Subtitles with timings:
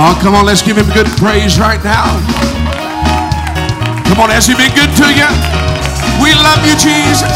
[0.00, 2.06] Oh, come on, let's give him good praise right now.
[4.06, 5.26] Come on, has he been good to you?
[6.22, 7.34] We love you, Jesus.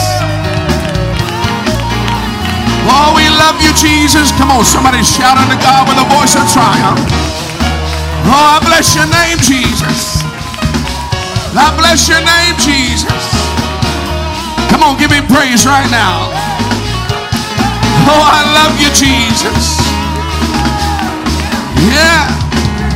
[2.87, 4.31] Oh, we love you, Jesus.
[4.39, 7.03] Come on, somebody shout unto God with a voice of triumph.
[8.31, 10.23] Oh, I bless your name, Jesus.
[11.59, 13.27] I bless your name, Jesus.
[14.71, 16.31] Come on, give him praise right now.
[18.07, 19.83] Oh, I love you, Jesus.
[21.91, 22.42] Yeah.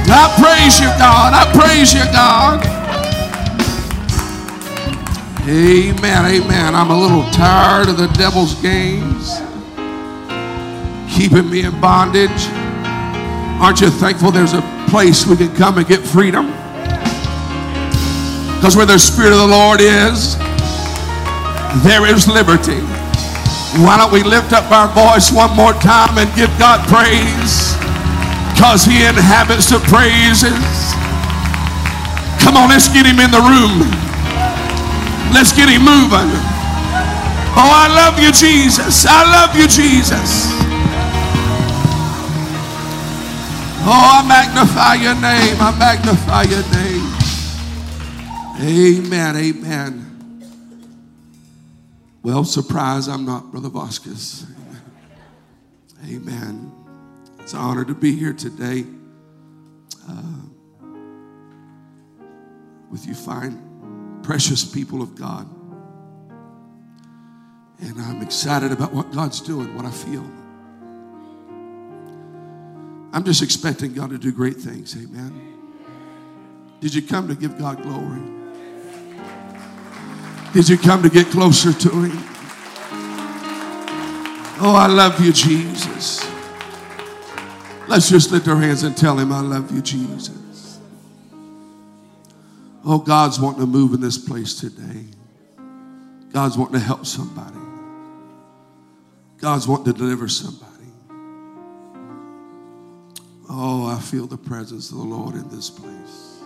[0.08, 1.34] I praise you, God.
[1.34, 2.64] I praise you, God.
[5.48, 6.26] Amen.
[6.26, 6.74] Amen.
[6.74, 9.40] I'm a little tired of the devil's games,
[11.14, 12.48] keeping me in bondage.
[13.60, 16.46] Aren't you thankful there's a place we can come and get freedom?
[18.46, 20.36] Because where the Spirit of the Lord is,
[21.84, 22.80] there is liberty.
[23.82, 27.65] Why don't we lift up our voice one more time and give God praise?
[28.56, 30.96] Because He inhabits the praises.
[32.40, 33.84] Come on, let's get Him in the room.
[35.30, 36.32] Let's get Him moving.
[37.52, 39.04] Oh, I love you, Jesus.
[39.06, 40.48] I love you, Jesus.
[43.88, 45.56] Oh, I magnify your name.
[45.60, 47.12] I magnify your name.
[49.04, 49.36] Amen.
[49.36, 50.02] Amen.
[52.22, 54.46] Well, surprise, I'm not Brother Vasquez.
[56.06, 56.75] Amen.
[57.46, 58.84] It's an honor to be here today
[60.10, 60.42] uh,
[62.90, 65.48] with you fine, precious people of God.
[67.78, 70.28] And I'm excited about what God's doing, what I feel.
[73.12, 74.96] I'm just expecting God to do great things.
[74.96, 75.40] Amen.
[76.80, 78.22] Did you come to give God glory?
[80.52, 82.24] Did you come to get closer to Him?
[84.58, 86.35] Oh, I love you, Jesus.
[87.88, 90.80] Let's just lift our hands and tell Him, I love you, Jesus.
[92.84, 95.04] Oh, God's wanting to move in this place today.
[96.32, 97.56] God's wanting to help somebody.
[99.38, 100.72] God's wanting to deliver somebody.
[103.48, 106.40] Oh, I feel the presence of the Lord in this place.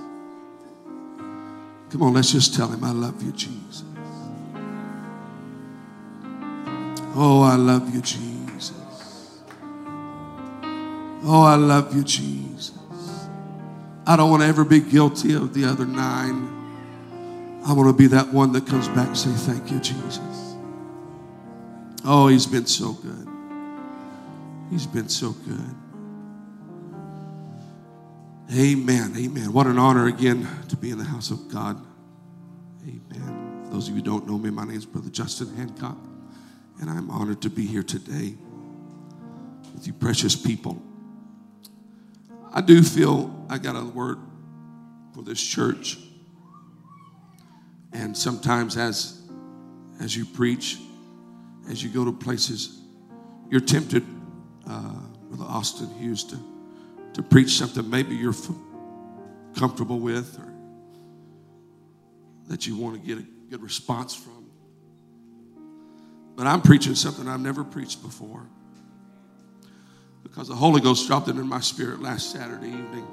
[1.90, 3.84] Come on, let's just tell Him, I love you, Jesus.
[7.16, 8.39] Oh, I love you, Jesus.
[11.22, 12.72] Oh, I love you, Jesus.
[14.06, 16.48] I don't want to ever be guilty of the other nine.
[17.64, 20.56] I want to be that one that comes back and say, Thank you, Jesus.
[22.04, 23.28] Oh, he's been so good.
[24.70, 25.74] He's been so good.
[28.52, 29.14] Amen.
[29.16, 29.52] Amen.
[29.52, 31.80] What an honor again to be in the house of God.
[32.82, 33.62] Amen.
[33.64, 35.98] For those of you who don't know me, my name is Brother Justin Hancock,
[36.80, 38.34] and I'm honored to be here today
[39.74, 40.82] with you precious people.
[42.52, 44.18] I do feel I got a word
[45.14, 45.98] for this church.
[47.92, 49.20] And sometimes as
[50.00, 50.78] as you preach,
[51.68, 52.80] as you go to places,
[53.50, 54.02] you're tempted,
[54.66, 54.94] uh,
[55.28, 56.38] Brother Austin Hughes, to,
[57.12, 58.50] to preach something maybe you're f-
[59.54, 60.50] comfortable with or
[62.48, 64.46] that you want to get a good response from.
[66.34, 68.46] But I'm preaching something I've never preached before
[70.22, 73.06] because the Holy Ghost dropped it in my spirit last Saturday evening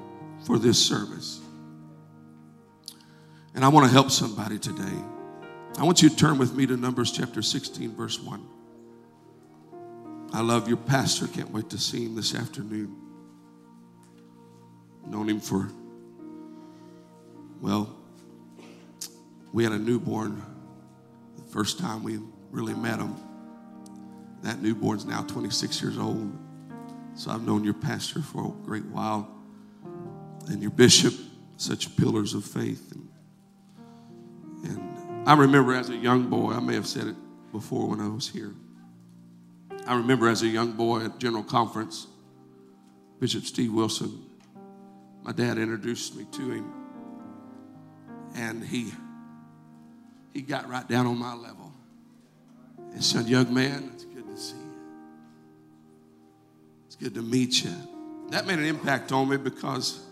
[0.44, 1.40] for this service.
[3.54, 5.02] And I want to help somebody today.
[5.78, 8.46] I want you to turn with me to Numbers chapter 16, verse 1.
[10.32, 11.26] I love your pastor.
[11.26, 12.94] Can't wait to see him this afternoon.
[15.06, 15.70] Known him for,
[17.60, 17.96] well,
[19.52, 20.42] we had a newborn
[21.36, 22.18] the first time we
[22.50, 23.16] really met him.
[24.42, 26.36] That newborn's now 26 years old.
[27.18, 29.28] So I've known your pastor for a great while
[30.46, 31.12] and your bishop,
[31.56, 32.92] such pillars of faith.
[32.92, 33.08] And,
[34.62, 37.16] and I remember as a young boy, I may have said it
[37.50, 38.54] before when I was here.
[39.84, 42.06] I remember as a young boy at General Conference,
[43.18, 44.24] Bishop Steve Wilson,
[45.24, 46.72] my dad introduced me to him.
[48.36, 48.92] And he
[50.32, 51.72] he got right down on my level
[52.92, 53.90] and said, Young man,
[56.98, 57.74] good to meet you.
[58.30, 60.04] That made an impact on me because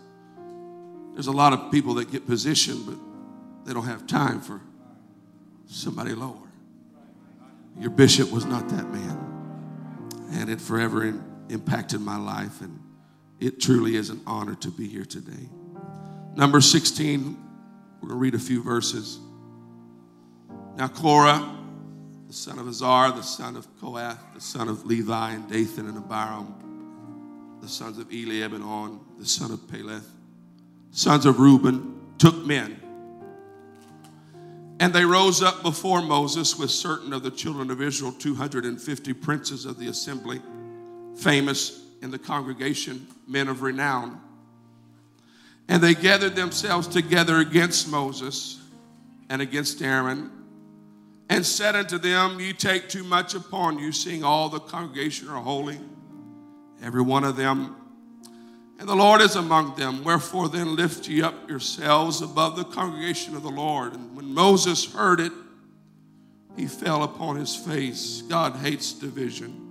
[1.13, 2.97] there's a lot of people that get positioned, but
[3.65, 4.61] they don't have time for
[5.67, 6.35] somebody lower.
[7.79, 9.23] Your bishop was not that man.
[10.31, 12.61] And it forever in, impacted my life.
[12.61, 12.79] And
[13.39, 15.49] it truly is an honor to be here today.
[16.35, 17.37] Number 16,
[18.01, 19.19] we're going to read a few verses.
[20.75, 21.55] Now, Korah,
[22.27, 25.97] the son of Azar, the son of Kohath, the son of Levi, and Dathan and
[25.97, 26.66] Abiram
[27.61, 30.07] the sons of Eliab and On, the son of Peleth,
[30.91, 32.81] sons of Reuben, took men.
[34.79, 39.65] And they rose up before Moses with certain of the children of Israel, 250 princes
[39.65, 40.41] of the assembly,
[41.15, 44.21] famous in the congregation, men of renown.
[45.67, 48.61] And they gathered themselves together against Moses
[49.29, 50.31] and against Aaron,
[51.29, 55.41] and said unto them, Ye take too much upon you, seeing all the congregation are
[55.41, 55.79] holy,
[56.81, 57.75] every one of them.
[58.79, 60.03] And the Lord is among them.
[60.03, 63.93] Wherefore then lift ye up yourselves above the congregation of the Lord.
[63.93, 65.31] And when Moses heard it,
[66.55, 68.21] he fell upon his face.
[68.23, 69.63] God hates division.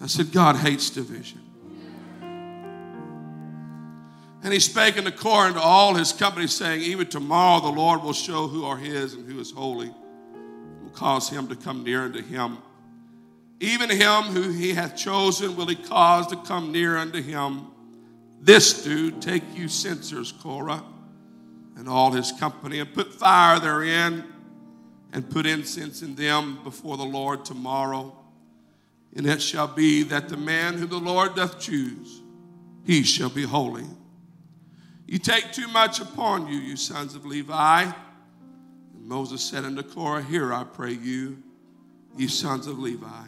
[0.00, 1.40] I said, God hates division.
[4.42, 8.02] And he spake in the and unto all his company, saying, Even tomorrow the Lord
[8.02, 9.92] will show who are his and who is holy,
[10.82, 12.58] will cause him to come near unto him.
[13.60, 17.66] Even him who he hath chosen will he cause to come near unto him.
[18.40, 20.82] This do, take you censers, Korah,
[21.76, 24.24] and all his company, and put fire therein,
[25.12, 28.16] and put incense in them before the Lord tomorrow.
[29.14, 32.22] And it shall be that the man whom the Lord doth choose,
[32.84, 33.84] he shall be holy.
[35.06, 37.82] You take too much upon you, you sons of Levi.
[37.82, 41.42] And Moses said unto Korah, Hear, I pray you,
[42.16, 43.26] ye sons of Levi.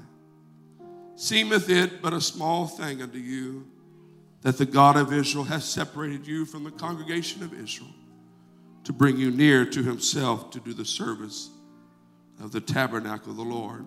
[1.23, 3.65] Seemeth it but a small thing unto you
[4.41, 7.95] that the God of Israel hath separated you from the congregation of Israel
[8.83, 11.49] to bring you near to himself to do the service
[12.41, 13.87] of the tabernacle of the Lord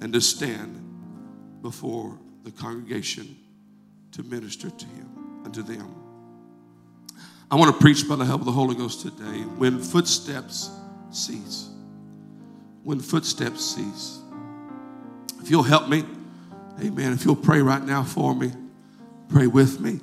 [0.00, 3.36] and to stand before the congregation
[4.12, 5.92] to minister to him unto them.
[7.50, 9.40] I want to preach by the help of the Holy Ghost today.
[9.56, 10.70] When footsteps
[11.10, 11.70] cease.
[12.84, 14.20] When footsteps cease.
[15.42, 16.04] If you'll help me,
[16.80, 17.12] amen.
[17.12, 18.52] If you'll pray right now for me,
[19.28, 20.00] pray with me.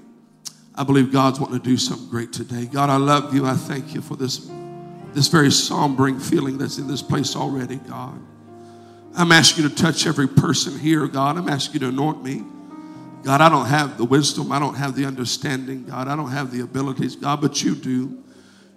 [0.75, 2.65] I believe God's wanting to do something great today.
[2.65, 3.45] God, I love you.
[3.45, 4.49] I thank you for this,
[5.13, 8.19] this very sombering feeling that's in this place already, God.
[9.17, 11.37] I'm asking you to touch every person here, God.
[11.37, 12.43] I'm asking you to anoint me.
[13.23, 14.51] God, I don't have the wisdom.
[14.51, 15.85] I don't have the understanding.
[15.85, 18.21] God, I don't have the abilities, God, but you do.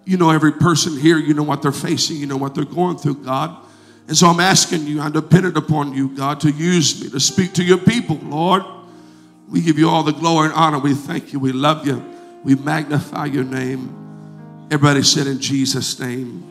[0.05, 1.17] You know every person here.
[1.17, 2.17] You know what they're facing.
[2.17, 3.63] You know what they're going through, God.
[4.09, 7.53] And so I'm asking you, I'm dependent upon you, God, to use me to speak
[7.53, 8.63] to your people, Lord.
[9.47, 10.79] We give you all the glory and honor.
[10.79, 11.39] We thank you.
[11.39, 12.03] We love you.
[12.43, 14.67] We magnify your name.
[14.71, 16.43] Everybody said in Jesus' name.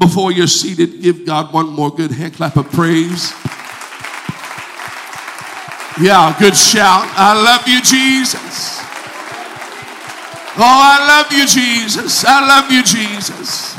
[0.00, 3.32] Before you're seated, give God one more good hand clap of praise.
[6.02, 7.06] Yeah, good shout.
[7.14, 8.80] I love you, Jesus.
[10.58, 12.24] Oh, I love you, Jesus.
[12.24, 13.75] I love you, Jesus.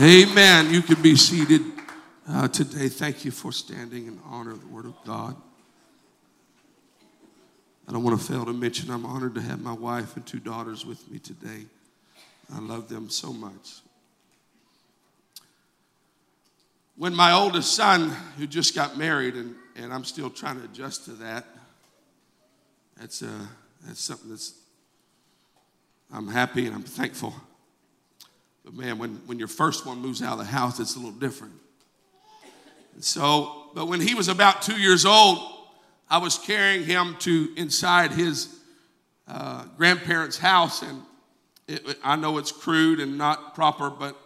[0.00, 0.72] Amen.
[0.72, 1.62] You can be seated
[2.28, 2.88] uh, today.
[2.88, 5.36] Thank you for standing in honor of the Word of God.
[7.88, 10.38] I don't want to fail to mention I'm honored to have my wife and two
[10.38, 11.66] daughters with me today.
[12.52, 13.80] I love them so much.
[16.96, 21.04] When my oldest son, who just got married, and and I'm still trying to adjust
[21.06, 21.44] to that.
[22.98, 23.46] That's, uh,
[23.86, 24.54] that's something that's,
[26.12, 27.34] I'm happy and I'm thankful.
[28.66, 31.12] But man, when, when your first one moves out of the house, it's a little
[31.12, 31.54] different.
[32.94, 35.38] And so, but when he was about two years old,
[36.10, 38.58] I was carrying him to inside his
[39.28, 41.00] uh, grandparents' house, and
[41.68, 44.16] it, I know it's crude and not proper, but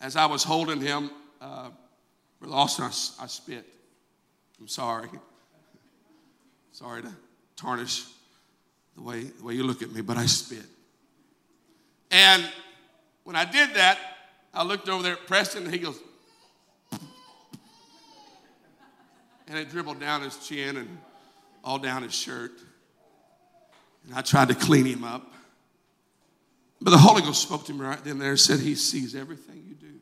[0.00, 1.68] as I was holding him, uh,
[2.40, 2.88] Brother Austin, I,
[3.22, 3.64] I spit.
[4.58, 5.08] I'm sorry.
[6.72, 7.12] Sorry to
[7.54, 8.04] tarnish
[8.96, 10.66] the way, the way you look at me, but I spit.
[12.10, 12.44] And
[13.24, 13.98] when I did that,
[14.52, 15.98] I looked over there at Preston, and he goes,
[19.48, 20.98] and it dribbled down his chin and
[21.62, 22.52] all down his shirt.
[24.06, 25.32] And I tried to clean him up.
[26.80, 29.14] But the Holy Ghost spoke to me right then and there and said, He sees
[29.14, 29.94] everything you do.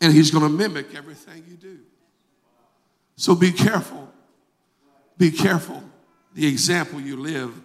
[0.00, 1.78] And He's going to mimic everything you do.
[3.16, 4.08] So be careful.
[5.18, 5.82] Be careful
[6.34, 7.60] the example you live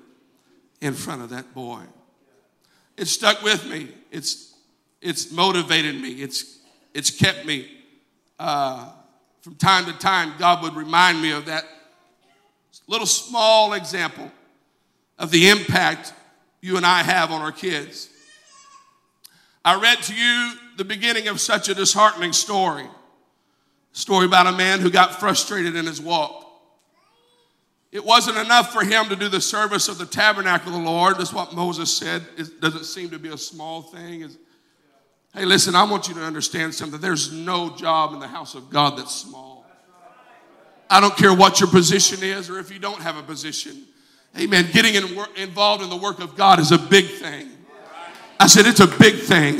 [0.82, 1.82] in front of that boy.
[2.98, 3.90] It stuck with me.
[4.12, 4.56] It's,
[5.02, 6.14] it's motivated me.
[6.14, 6.60] It's,
[6.94, 7.70] it's kept me.
[8.40, 8.90] Uh,
[9.42, 11.64] from time to time, God would remind me of that
[12.88, 14.32] little small example
[15.20, 16.14] of the impact
[16.62, 18.10] you and I have on our kids.
[19.64, 22.86] I read to you the beginning of such a disheartening story.
[23.92, 26.47] Story about a man who got frustrated in his walk.
[27.98, 31.18] It wasn't enough for him to do the service of the tabernacle of the Lord.
[31.18, 32.22] That's what Moses said.
[32.38, 34.30] It doesn't seem to be a small thing.
[35.34, 37.02] hey, listen, I want you to understand something.
[37.02, 39.66] There's no job in the house of God that's small.
[40.88, 43.86] I don't care what your position is or if you don't have a position.
[44.40, 44.70] Amen.
[44.72, 47.50] Getting in, involved in the work of God is a big thing.
[48.40, 49.56] I said, it's a big thing.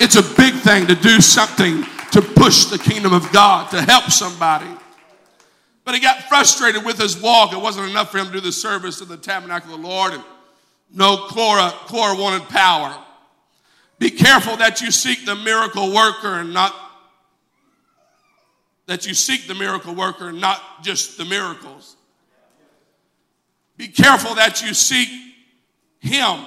[0.00, 4.04] It's a big thing to do something to push the kingdom of God, to help
[4.04, 4.78] somebody.
[5.84, 7.52] But he got frustrated with his walk.
[7.52, 10.14] It wasn't enough for him to do the service of the tabernacle of the Lord.
[10.14, 10.22] And
[10.92, 12.96] no, Korah, Korah wanted power.
[13.98, 16.74] Be careful that you seek the miracle worker and not
[18.86, 21.96] that you seek the miracle worker and not just the miracles.
[23.76, 25.08] Be careful that you seek
[26.00, 26.46] him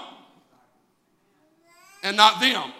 [2.03, 2.71] and not them.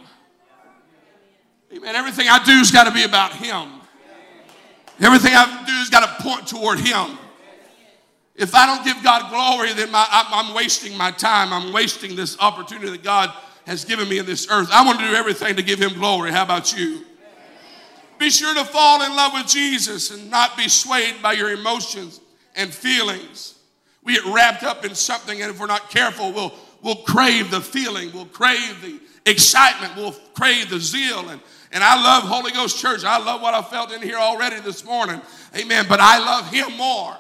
[1.75, 1.95] Amen.
[1.95, 3.76] Everything I do has got to be about him.
[4.99, 7.17] Everything I do has got to point toward him.
[8.35, 11.51] If I don't give God glory, then my, I'm, I'm wasting my time.
[11.51, 13.31] I'm wasting this opportunity that God
[13.65, 14.69] has given me in this earth.
[14.71, 16.31] I want to do everything to give him glory.
[16.31, 17.03] How about you?
[18.19, 22.19] Be sure to fall in love with Jesus and not be swayed by your emotions
[22.55, 23.55] and feelings.
[24.03, 27.61] We get wrapped up in something, and if we're not careful, we'll, we'll crave the
[27.61, 28.99] feeling, we'll crave the
[29.29, 31.29] excitement, we'll crave the zeal.
[31.29, 33.03] And, and I love Holy Ghost Church.
[33.03, 35.21] I love what I felt in here already this morning.
[35.55, 35.85] Amen.
[35.87, 37.15] But I love Him more.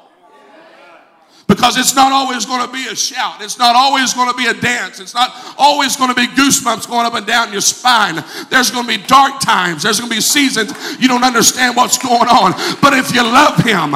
[1.47, 3.41] Because it's not always going to be a shout.
[3.41, 4.99] It's not always going to be a dance.
[4.99, 8.21] It's not always going to be goosebumps going up and down your spine.
[8.49, 9.83] There's going to be dark times.
[9.83, 12.51] There's going to be seasons you don't understand what's going on.
[12.81, 13.95] But if you love Him,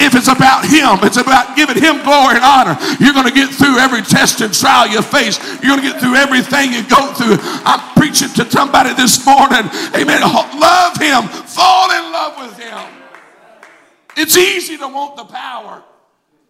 [0.00, 2.76] if it's about Him, it's about giving Him glory and honor.
[3.00, 5.38] You're going to get through every test and trial you face.
[5.62, 7.36] You're going to get through everything you go through.
[7.64, 9.68] I'm preaching to somebody this morning.
[9.94, 10.20] Amen.
[10.20, 11.22] Love Him.
[11.46, 12.78] Fall in love with Him.
[14.16, 15.82] It's easy to want the power.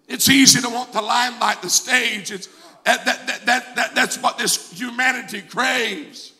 [0.09, 2.31] It's easy to want the limelight, the stage.
[2.31, 2.49] It's,
[2.85, 6.33] that, that, that, that, that, that's what this humanity craves.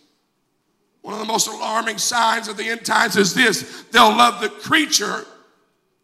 [1.03, 4.49] One of the most alarming signs of the end times is this they'll love the
[4.49, 5.25] creature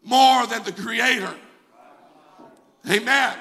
[0.03, 1.33] more than the creator.
[2.89, 3.37] Amen.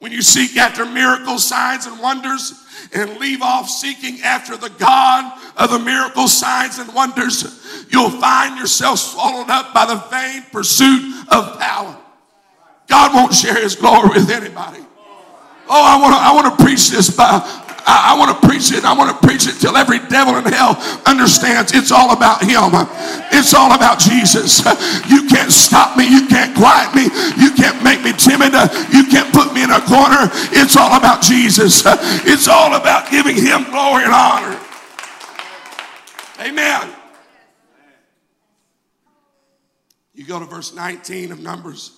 [0.00, 2.52] When you seek after miracles, signs, and wonders,
[2.94, 8.58] and leave off seeking after the God of the miracles, signs, and wonders, you'll find
[8.58, 11.96] yourself swallowed up by the vain pursuit of power.
[12.86, 14.80] God won't share his glory with anybody.
[15.68, 18.70] Oh, I want to I want to preach this by I, I want to preach
[18.70, 18.84] it.
[18.84, 20.76] I want to preach it till every devil in hell
[21.08, 22.68] understands it's all about him.
[23.32, 24.60] It's all about Jesus.
[25.08, 26.04] You can't stop me.
[26.04, 27.08] You can't quiet me.
[27.40, 28.52] You can't make me timid.
[28.92, 30.28] You can't put me in a corner.
[30.52, 31.82] It's all about Jesus.
[32.28, 34.60] It's all about giving him glory and honor.
[36.40, 36.92] Amen.
[40.12, 41.96] You go to verse 19 of Numbers.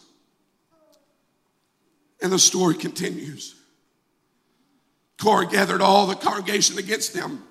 [2.23, 3.60] And the story continues.
[5.21, 7.45] Korah gathered all the congregation against them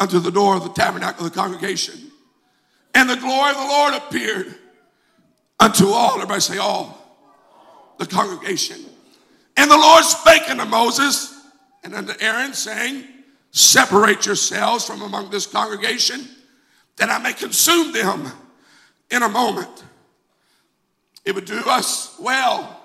[0.00, 2.10] unto the door of the tabernacle of the congregation.
[2.94, 4.54] And the glory of the Lord appeared
[5.60, 6.14] unto all.
[6.14, 7.00] Everybody say all.
[7.98, 8.84] The congregation.
[9.56, 11.32] And the Lord spake unto Moses
[11.84, 13.04] and unto Aaron, saying,
[13.52, 16.28] Separate yourselves from among this congregation,
[16.96, 18.26] that I may consume them
[19.12, 19.84] in a moment.
[21.24, 22.80] It would do us well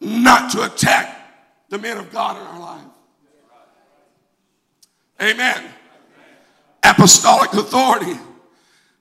[0.00, 1.21] not to attack
[1.72, 2.84] the men of God in our life.
[5.22, 5.64] Amen.
[6.82, 8.20] Apostolic authority,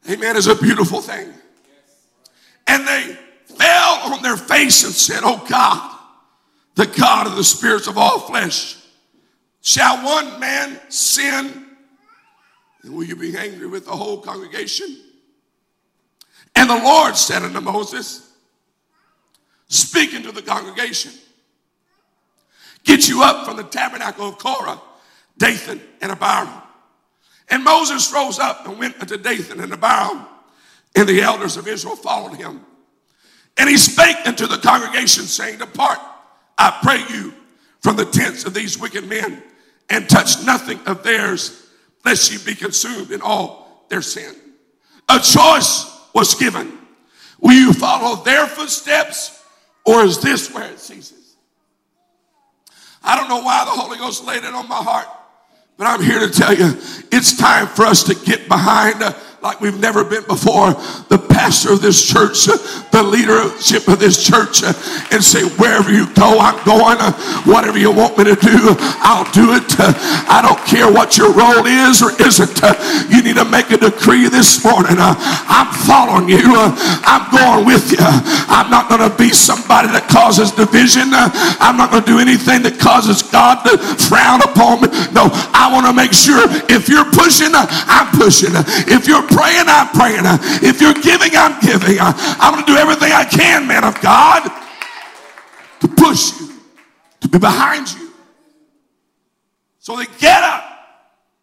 [0.09, 1.33] amen, is a beautiful thing.
[2.67, 3.17] And they
[3.57, 5.99] fell on their face and said, Oh God,
[6.75, 8.77] the God of the spirits of all flesh,
[9.59, 11.65] shall one man sin?
[12.83, 14.95] And will you be angry with the whole congregation?
[16.55, 18.31] And the Lord said unto Moses,
[19.67, 21.11] speaking to the congregation.
[22.83, 24.81] Get you up from the tabernacle of Korah,
[25.37, 26.61] Dathan, and Abiram.
[27.49, 30.25] And Moses rose up and went unto Dathan and Abiram,
[30.95, 32.65] and the elders of Israel followed him.
[33.57, 35.99] And he spake unto the congregation, saying, Depart,
[36.57, 37.33] I pray you,
[37.81, 39.43] from the tents of these wicked men,
[39.89, 41.67] and touch nothing of theirs,
[42.05, 44.33] lest ye be consumed in all their sin.
[45.09, 46.77] A choice was given.
[47.39, 49.43] Will you follow their footsteps?
[49.85, 51.20] Or is this where it ceases?
[53.03, 55.07] I don't know why the Holy Ghost laid it on my heart,
[55.77, 56.77] but I'm here to tell you
[57.11, 59.01] it's time for us to get behind.
[59.01, 60.73] Uh, like we've never been before.
[61.09, 61.17] The
[61.51, 62.47] pastor of this church,
[62.95, 64.63] the leadership of this church,
[65.11, 66.95] and say, wherever you go, I'm going.
[67.43, 68.71] Whatever you want me to do,
[69.03, 69.67] I'll do it.
[70.31, 72.55] I don't care what your role is or isn't.
[73.11, 74.95] You need to make a decree this morning.
[74.95, 76.55] I'm following you.
[77.03, 77.99] I'm going with you.
[77.99, 81.11] I'm not going to be somebody that causes division.
[81.11, 83.75] I'm not going to do anything that causes God to
[84.07, 84.89] frown upon me.
[85.11, 88.55] No, I want to make sure if you're pushing, I'm pushing.
[88.87, 90.23] If you're praying, I'm praying.
[90.63, 91.97] If you're giving, I'm giving.
[91.99, 94.49] I'm going to do everything I can, man of God,
[95.79, 96.53] to push you,
[97.21, 98.11] to be behind you.
[99.79, 100.63] So they get up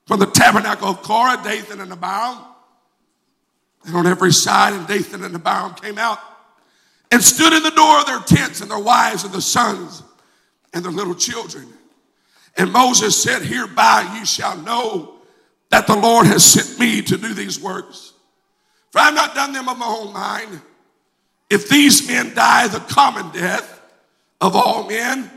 [0.07, 2.39] from the tabernacle of Korah, Dathan, and Abiram.
[3.85, 6.19] And on every side, and Dathan and Abiram came out
[7.11, 10.03] and stood in the door of their tents, and their wives and their sons
[10.73, 11.67] and their little children.
[12.57, 15.15] And Moses said, Hereby you shall know
[15.71, 18.13] that the Lord has sent me to do these works.
[18.91, 20.61] For I have not done them of my own mind.
[21.51, 23.81] If these men die the common death
[24.41, 25.31] of all men,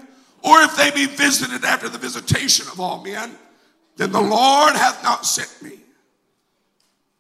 [0.44, 3.32] or if they be visited after the visitation of all men,
[3.98, 5.80] then the Lord hath not sent me.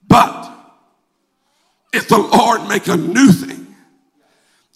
[0.07, 0.57] But
[1.93, 3.75] if the Lord make a new thing,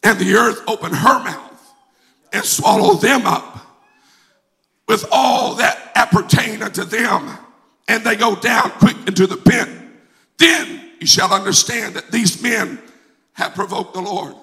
[0.04, 1.74] and the earth open her mouth
[2.32, 3.58] and swallow them up
[4.88, 7.38] with all that appertain unto them,
[7.88, 9.68] and they go down quick into the pit,
[10.38, 12.80] then you shall understand that these men
[13.34, 14.36] have provoked the Lord.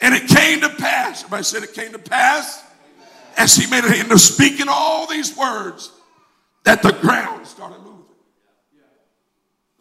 [0.00, 2.62] And it came to pass, everybody said it came to pass,
[3.36, 5.92] as he made it into speaking all these words,
[6.64, 8.04] that the ground started moving.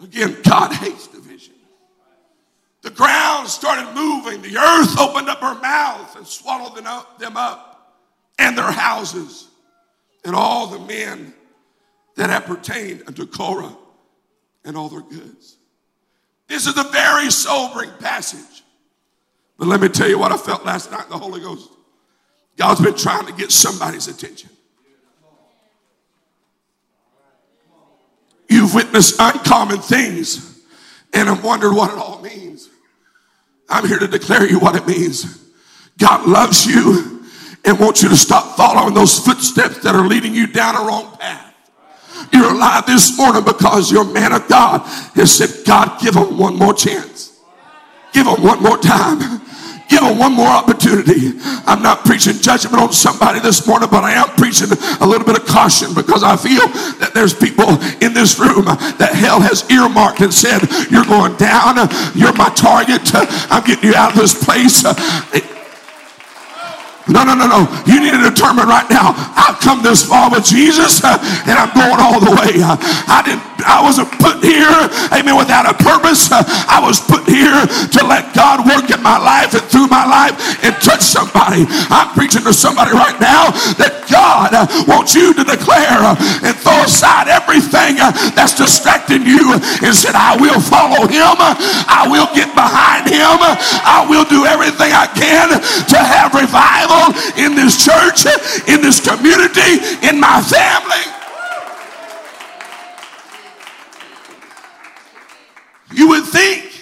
[0.02, 1.56] Again, God hates division.
[2.82, 4.42] The ground started moving.
[4.42, 7.70] The earth opened up her mouth and swallowed them up, them up
[8.40, 9.50] and their houses
[10.24, 11.34] and all the men
[12.16, 13.76] that appertained unto Korah
[14.64, 15.58] and all their goods.
[16.48, 18.64] This is a very sobering passage.
[19.58, 21.70] But let me tell you what I felt last night in the Holy Ghost.
[22.58, 24.50] God's been trying to get somebody's attention.
[28.50, 30.60] You've witnessed uncommon things
[31.14, 32.70] and I've wondered what it all means.
[33.70, 35.50] I'm here to declare you what it means.
[35.98, 37.26] God loves you
[37.66, 41.16] and wants you to stop following those footsteps that are leading you down a wrong
[41.18, 41.49] path.
[42.32, 44.82] You're alive this morning because your man of God
[45.16, 47.40] has said, God, give him one more chance.
[48.14, 49.42] Give him one more time.
[49.90, 51.34] Give them one more opportunity.
[51.66, 54.70] I'm not preaching judgment on somebody this morning, but I am preaching
[55.02, 56.68] a little bit of caution because I feel
[57.02, 61.90] that there's people in this room that hell has earmarked and said, You're going down,
[62.14, 63.02] you're my target,
[63.50, 64.86] I'm getting you out of this place.
[67.10, 67.66] No, no, no, no.
[67.86, 69.14] You need to determine right now.
[69.36, 71.18] I've come this far with Jesus, uh,
[71.48, 72.62] and I'm going all the way.
[72.62, 72.78] Uh,
[73.10, 73.49] I didn't.
[73.66, 74.72] I wasn't put here,
[75.12, 76.32] amen, without a purpose.
[76.32, 80.36] I was put here to let God work in my life and through my life
[80.64, 81.66] and touch somebody.
[81.92, 84.54] I'm preaching to somebody right now that God
[84.88, 88.00] wants you to declare and throw aside everything
[88.34, 91.36] that's distracting you and said, I will follow him.
[91.90, 93.38] I will get behind him.
[93.86, 98.26] I will do everything I can to have revival in this church,
[98.68, 101.19] in this community, in my family.
[106.00, 106.82] You would think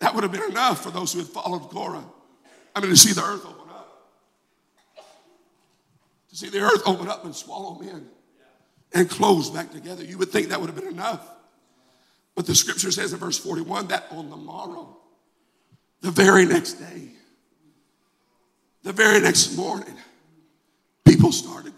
[0.00, 2.04] that would have been enough for those who had followed Korah.
[2.76, 4.04] I mean, to see the earth open up.
[6.28, 8.06] To see the earth open up and swallow men
[8.92, 10.04] and close back together.
[10.04, 11.26] You would think that would have been enough.
[12.34, 14.98] But the scripture says in verse 41 that on the morrow,
[16.02, 17.12] the very next day,
[18.82, 19.96] the very next morning,
[21.06, 21.77] people started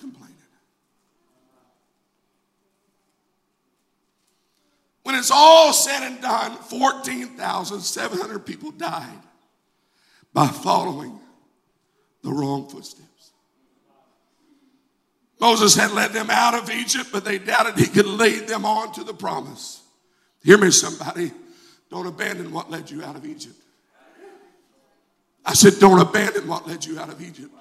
[5.10, 9.18] When it's all said and done, 14,700 people died
[10.32, 11.18] by following
[12.22, 13.32] the wrong footsteps.
[15.40, 18.92] Moses had led them out of Egypt, but they doubted he could lead them on
[18.92, 19.82] to the promise.
[20.44, 21.32] Hear me, somebody.
[21.90, 23.56] Don't abandon what led you out of Egypt.
[25.44, 27.52] I said, don't abandon what led you out of Egypt.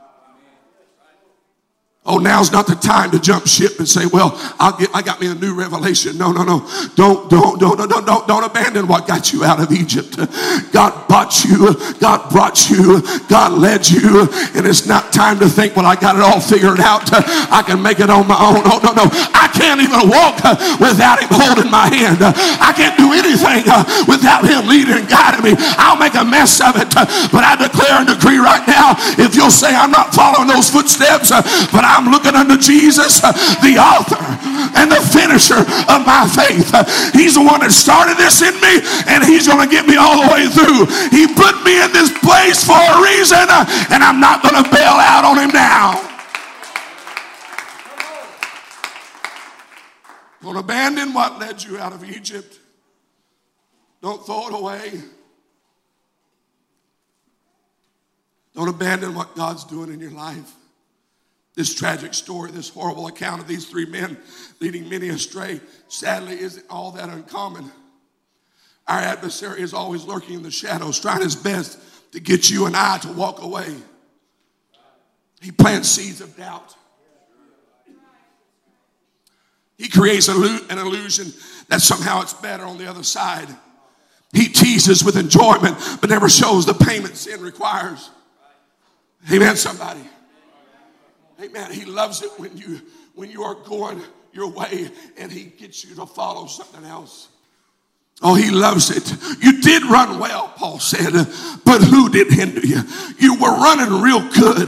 [2.05, 5.19] Oh, now's not the time to jump ship and say, "Well, I'll get, I got
[5.19, 6.65] me a new revelation." No, no, no.
[6.95, 10.15] Don't, don't, don't, don't, don't, don't abandon what got you out of Egypt.
[10.71, 11.75] God bought you.
[11.99, 13.03] God brought you.
[13.27, 16.79] God led you, and it's not time to think, "Well, I got it all figured
[16.79, 17.03] out.
[17.51, 19.05] I can make it on my own." Oh, no, no.
[19.35, 20.39] I can't even walk
[20.79, 22.23] without Him holding my hand.
[22.23, 23.67] I can't do anything
[24.07, 25.53] without Him leading and guiding me.
[25.75, 29.51] I'll make a mess of it, but I declare and decree right now: if you'll
[29.51, 31.29] say, "I'm not following those footsteps,"
[31.75, 33.19] but I'm looking unto Jesus,
[33.65, 34.21] the author
[34.77, 36.69] and the finisher of my faith.
[37.17, 40.21] He's the one that started this in me, and He's going to get me all
[40.21, 40.85] the way through.
[41.09, 43.41] He put me in this place for a reason,
[43.89, 45.97] and I'm not going to bail out on Him now.
[50.41, 52.59] Don't abandon what led you out of Egypt.
[54.01, 55.01] Don't throw it away.
[58.55, 60.53] Don't abandon what God's doing in your life.
[61.59, 64.17] This tragic story, this horrible account of these three men
[64.61, 67.69] leading many astray, sadly isn't all that uncommon.
[68.87, 71.77] Our adversary is always lurking in the shadows, trying his best
[72.13, 73.75] to get you and I to walk away.
[75.41, 76.77] He plants seeds of doubt.
[79.77, 80.37] He creates an
[80.69, 81.33] illusion
[81.67, 83.49] that somehow it's better on the other side.
[84.31, 88.09] He teases with enjoyment, but never shows the payment sin requires.
[89.29, 90.09] Amen, somebody.
[91.41, 91.71] Amen.
[91.71, 92.81] He loves it when you
[93.15, 94.01] when you are going
[94.33, 97.29] your way and he gets you to follow something else.
[98.21, 99.15] Oh, he loves it.
[99.41, 101.13] You did run well, Paul said,
[101.63, 102.83] but who did hinder you?
[103.17, 104.67] You were running real good,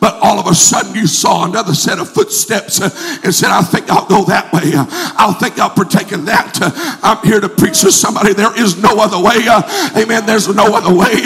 [0.00, 2.76] but all of a sudden you saw another set of footsteps
[3.24, 4.76] and said, I think I'll go that way.
[5.16, 6.60] I'll think I'll partake in that.
[7.00, 8.34] I'm here to preach to somebody.
[8.34, 9.48] There is no other way.
[9.96, 10.26] Amen.
[10.26, 11.24] There's no other way.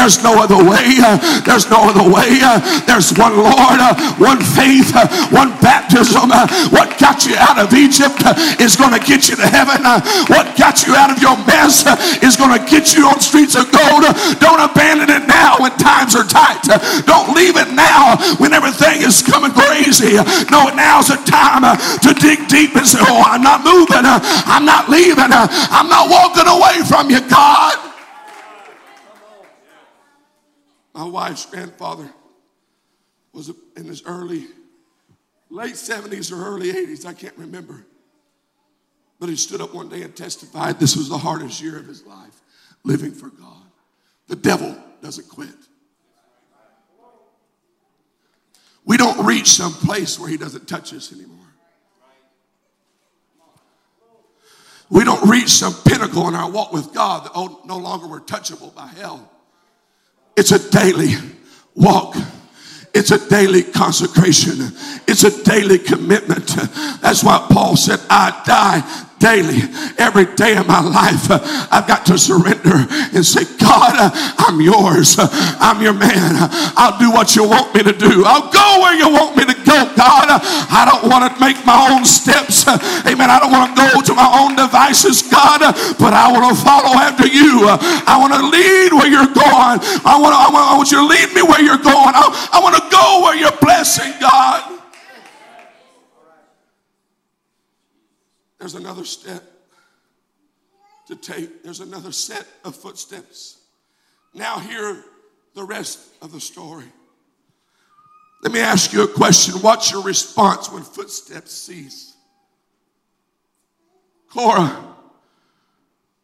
[0.00, 1.04] There's no other way.
[1.44, 2.40] There's no other way.
[2.88, 3.80] There's one Lord,
[4.16, 4.96] one faith,
[5.28, 6.32] one baptism.
[6.72, 8.24] What got you out of Egypt
[8.56, 9.84] is going to get you to heaven.
[10.32, 11.82] What got you out out of your mess
[12.22, 14.04] is going to get you on streets of gold.
[14.38, 16.62] Don't abandon it now when times are tight.
[17.06, 20.14] Don't leave it now when everything is coming crazy.
[20.50, 21.62] No, now's the time
[22.00, 24.04] to dig deep and say, Oh, I'm not moving.
[24.04, 25.30] I'm not leaving.
[25.30, 27.76] I'm not walking away from you, God.
[30.94, 32.10] My wife's grandfather
[33.32, 34.46] was in his early,
[35.48, 37.86] late 70s or early 80s, I can't remember.
[39.20, 42.04] But he stood up one day and testified this was the hardest year of his
[42.06, 42.40] life,
[42.82, 43.62] living for God.
[44.28, 45.48] The devil doesn't quit.
[48.86, 51.36] We don't reach some place where he doesn't touch us anymore.
[54.88, 58.20] We don't reach some pinnacle in our walk with God that oh, no longer we're
[58.20, 59.30] touchable by hell.
[60.36, 61.12] It's a daily
[61.76, 62.16] walk.
[62.92, 64.56] It's a daily consecration.
[65.06, 66.46] It's a daily commitment.
[67.02, 69.60] That's why Paul said, I die daily,
[70.00, 71.38] every day of my life, uh,
[71.70, 75.20] I've got to surrender and say, God, uh, I'm yours.
[75.60, 76.48] I'm your man.
[76.74, 78.24] I'll do what you want me to do.
[78.24, 80.26] I'll go where you want me to go, God.
[80.32, 82.66] I don't want to make my own steps.
[83.06, 83.28] Amen.
[83.28, 85.60] I don't want to go to my own devices, God,
[86.00, 87.68] but I want to follow after you.
[87.68, 89.78] I want to lead where you're going.
[90.02, 92.16] I want, to, I want, I want you to lead me where you're going.
[92.16, 92.24] I,
[92.56, 94.79] I want to go where you're blessing, God.
[98.60, 99.42] There's another step
[101.08, 103.58] to take, there's another set of footsteps.
[104.34, 105.02] Now, hear
[105.54, 106.84] the rest of the story.
[108.42, 109.54] Let me ask you a question.
[109.54, 112.14] What's your response when footsteps cease?
[114.30, 114.94] Korah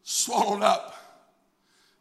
[0.03, 0.95] swallowed up.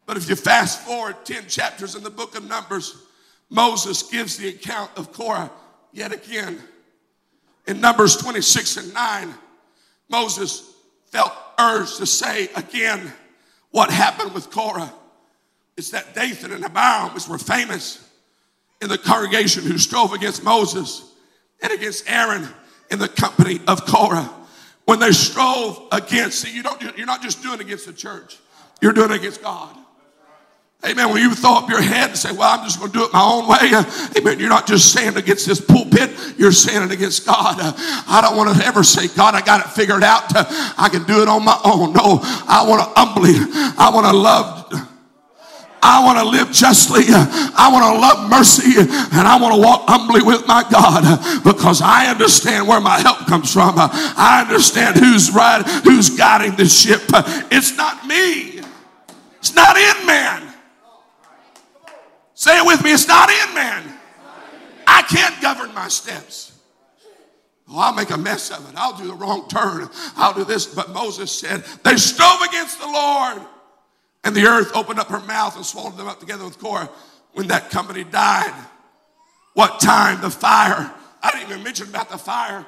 [0.06, 3.04] But if you fast forward 10 chapters in the book of Numbers,
[3.50, 5.50] Moses gives the account of Korah
[5.91, 6.62] yet again.
[7.67, 9.34] In Numbers 26 and 9,
[10.10, 10.74] Moses
[11.08, 13.12] felt urged to say again
[13.72, 14.94] what happened with Korah.
[15.78, 18.08] It's that Dathan and Abiram, which were famous
[18.82, 21.12] in the congregation who strove against Moses
[21.62, 22.48] and against Aaron
[22.89, 24.30] in the company of Korah.
[24.86, 28.38] When they strove against, see, you don't, you're not just doing against the church,
[28.82, 29.76] you're doing against God.
[30.86, 31.10] Amen.
[31.10, 33.13] When you throw up your head and say, Well, I'm just going to do it
[33.13, 33.74] my own way.
[33.74, 33.84] Uh,
[34.17, 34.39] amen.
[34.39, 37.58] You're not just saying against this pulpit, you're it against God.
[37.60, 37.74] Uh,
[38.08, 40.36] I don't want to ever say, God, I got it figured out.
[40.36, 40.45] Uh,
[40.78, 41.93] I can do it on my own.
[41.93, 43.34] No, I want to humbly,
[43.78, 44.91] I want to love.
[45.88, 47.04] I want to live justly.
[47.08, 48.80] I want to love mercy.
[48.80, 53.19] And I want to walk humbly with my God because I understand where my help
[53.28, 53.76] comes from.
[53.78, 57.02] I understand who's right, who's guiding the ship.
[57.52, 58.62] It's not me.
[59.38, 60.55] It's not in man.
[62.45, 62.91] Say it with me.
[62.91, 63.91] It's not in man.
[64.86, 66.55] I can't govern my steps.
[67.67, 68.75] Oh, I'll make a mess of it.
[68.77, 69.89] I'll do the wrong turn.
[70.15, 70.67] I'll do this.
[70.67, 73.41] But Moses said, They strove against the Lord.
[74.23, 76.88] And the earth opened up her mouth and swallowed them up together with Korah
[77.34, 78.53] when that company died.
[79.55, 80.21] What time?
[80.21, 80.93] The fire.
[81.23, 82.63] I didn't even mention about the fire,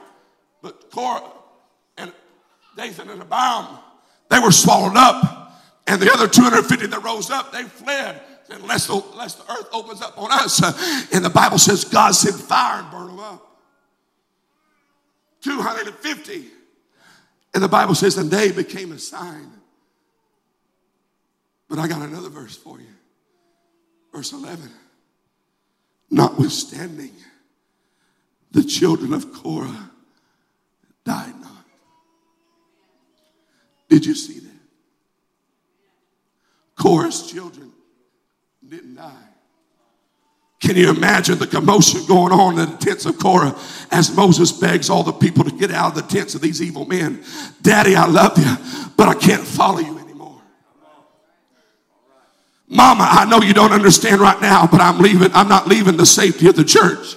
[0.63, 1.21] but Korah
[1.99, 2.11] and
[2.75, 3.77] Dathan and Abiram,
[4.31, 5.53] they were swallowed up.
[5.85, 10.01] And the other 250 that rose up, they fled unless the, unless the earth opens
[10.01, 10.61] up on us.
[10.61, 10.71] Uh,
[11.13, 13.43] and the Bible says God sent fire and burned them up.
[15.41, 16.45] 250.
[17.53, 19.51] And the Bible says, and they became a sign.
[21.69, 22.87] But I got another verse for you.
[24.13, 24.69] Verse 11.
[26.09, 27.13] Notwithstanding,
[28.51, 29.91] the children of Korah
[31.03, 31.65] died not.
[33.89, 34.47] Did you see that?
[36.75, 37.66] Korah's children
[38.69, 39.13] didn't die.
[40.59, 43.57] Can you imagine the commotion going on in the tents of Korah
[43.91, 46.85] as Moses begs all the people to get out of the tents of these evil
[46.85, 47.23] men?
[47.61, 50.41] Daddy, I love you, but I can't follow you anymore.
[52.67, 55.31] Mama, I know you don't understand right now, but I'm leaving.
[55.33, 57.15] I'm not leaving the safety of the church.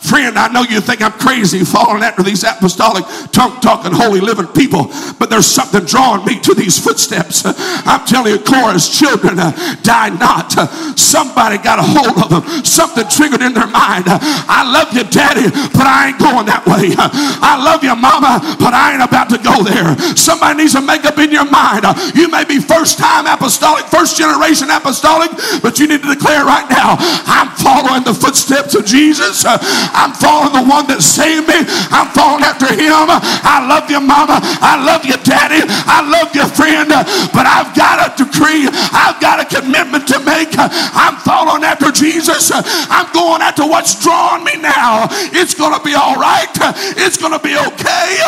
[0.00, 3.04] Friend, I know you think I'm crazy following after these apostolic,
[3.36, 4.88] tongue talking, holy living people,
[5.20, 7.44] but there's something drawing me to these footsteps.
[7.84, 9.52] I'm telling you, Korah's children uh,
[9.84, 10.56] die not.
[10.98, 14.08] somebody got a hold of them, something triggered in their mind.
[14.08, 16.96] I love you, daddy, but I ain't going that way.
[16.96, 19.92] I love you, mama, but I ain't about to go there.
[20.16, 21.84] Somebody needs to make up in your mind.
[22.16, 25.28] you may be first time apostolic, first generation apostolic,
[25.60, 26.96] but you need to declare right now
[27.28, 29.44] I'm following the footsteps of Jesus.
[29.92, 31.66] I'm following the one that saved me.
[31.90, 33.10] I'm following after him.
[33.10, 34.40] I love you, mama.
[34.42, 35.62] I love you, daddy.
[35.66, 36.88] I love you, friend.
[37.34, 38.68] But I've got a decree.
[38.94, 40.54] I've got a commitment to make.
[40.56, 42.50] I'm following after Jesus.
[42.54, 45.06] I'm going after what's drawing me now.
[45.34, 46.50] It's going to be all right.
[46.96, 48.18] It's going to be okay.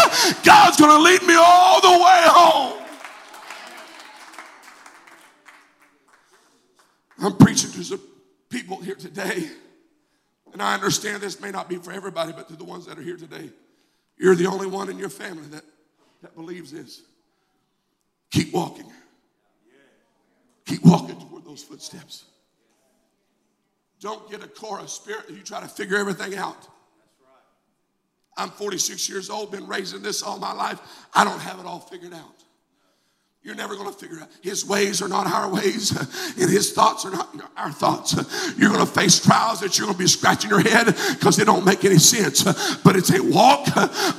[0.44, 2.78] God's going to lead me all the way home.
[7.22, 8.00] I'm preaching to some
[8.50, 9.48] people here today
[10.52, 13.02] and I understand this may not be for everybody, but to the ones that are
[13.02, 13.50] here today,
[14.18, 15.64] you're the only one in your family that,
[16.22, 17.02] that believes this.
[18.30, 18.90] Keep walking.
[20.66, 22.24] Keep walking toward those footsteps.
[24.00, 26.68] Don't get a Korah spirit that you try to figure everything out.
[28.36, 30.80] I'm 46 years old, been raised in this all my life.
[31.14, 32.41] I don't have it all figured out.
[33.44, 34.28] You're never going to figure out.
[34.40, 35.90] His ways are not our ways,
[36.40, 38.14] and his thoughts are not our thoughts.
[38.56, 41.44] You're going to face trials that you're going to be scratching your head because they
[41.44, 42.44] don't make any sense.
[42.82, 43.66] But it's a walk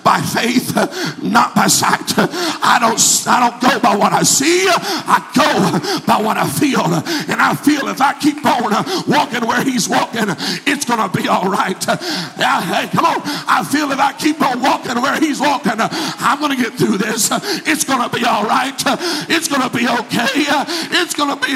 [0.03, 0.75] by faith,
[1.23, 2.03] not by sight.
[2.17, 4.65] I don't, I don't go by what I see.
[4.67, 8.73] I go by what I feel, and I feel if I keep on
[9.07, 10.25] walking where he's walking,
[10.67, 11.81] it's going to be all right.
[11.81, 13.21] Hey, come on.
[13.23, 16.97] I feel if I keep on walking where he's walking, I'm going to get through
[16.97, 17.29] this.
[17.65, 18.73] It's going to be all right.
[19.29, 20.27] It's going to be okay.
[20.99, 21.53] It's going to be,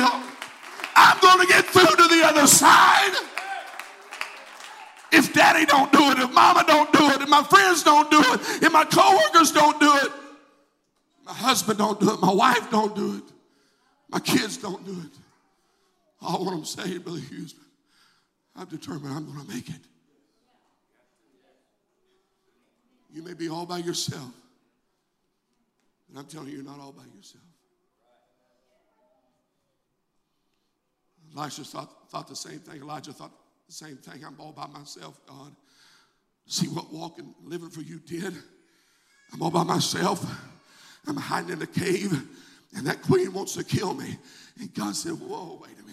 [0.96, 3.14] I'm going to get through to the other side.
[5.12, 8.20] If daddy don't do it, if mama don't do it, if my friends don't do
[8.20, 10.12] it, if my coworkers don't do it,
[11.26, 13.24] my husband don't do it, my wife don't do it,
[14.10, 15.12] my kids don't do it.
[16.22, 17.56] All I want to say, Brother Hughes,
[18.56, 19.82] I'm determined I'm going to make it.
[23.14, 24.32] You may be all by yourself.
[26.10, 27.44] And I'm telling you, you're not all by yourself.
[31.38, 32.82] Elisha thought, thought the same thing.
[32.82, 33.32] Elijah thought
[33.68, 34.24] the same thing.
[34.26, 35.56] I'm all by myself, God.
[36.48, 38.34] See what walking, living for you did?
[39.34, 40.26] I'm all by myself.
[41.06, 42.12] I'm hiding in a cave,
[42.76, 44.18] and that queen wants to kill me.
[44.60, 45.87] And God said, Whoa, wait a minute.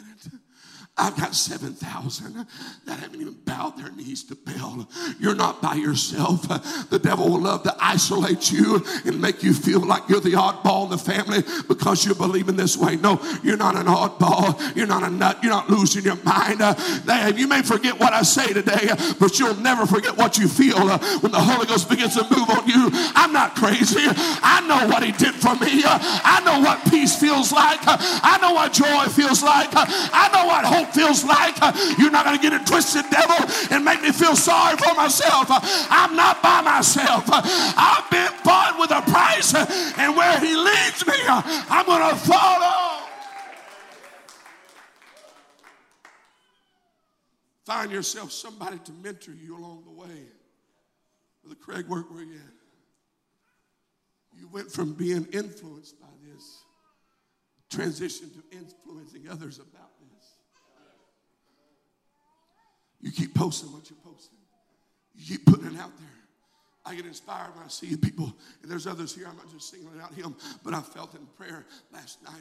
[0.96, 2.46] I've got 7,000
[2.86, 4.88] that haven't even bowed their knees to Baal.
[5.18, 6.46] You're not by yourself.
[6.90, 10.84] The devil will love to isolate you and make you feel like you're the oddball
[10.84, 12.94] in the family because you believe in this way.
[12.94, 14.76] No, you're not an oddball.
[14.76, 15.38] You're not a nut.
[15.42, 16.62] You're not losing your mind.
[16.62, 20.78] Uh, you may forget what I say today, but you'll never forget what you feel
[20.78, 22.90] when the Holy Ghost begins to move on you.
[23.16, 24.04] I'm not crazy.
[24.06, 25.82] I know what He did for me.
[25.84, 27.80] I know what peace feels like.
[27.82, 29.70] I know what joy feels like.
[29.72, 31.54] I know what hope feels like.
[31.60, 33.36] Uh, you're not going to get it twisted, devil,
[33.70, 35.50] and make me feel sorry for myself.
[35.50, 37.24] Uh, I'm not by myself.
[37.28, 39.54] Uh, I've been bought with a price,
[39.98, 43.00] and where he leads me, I'm going to follow.
[47.64, 50.28] Find yourself somebody to mentor you along the way.
[51.42, 52.54] Brother Craig, where you at?
[54.38, 56.64] You went from being influenced by this
[57.70, 59.73] transition to influencing others about
[63.04, 64.38] You keep posting what you're posting.
[65.14, 66.13] You keep putting it out there.
[66.86, 69.26] I get inspired when I see people, and there's others here.
[69.26, 72.34] I'm not just singling out him, but I felt in prayer last night.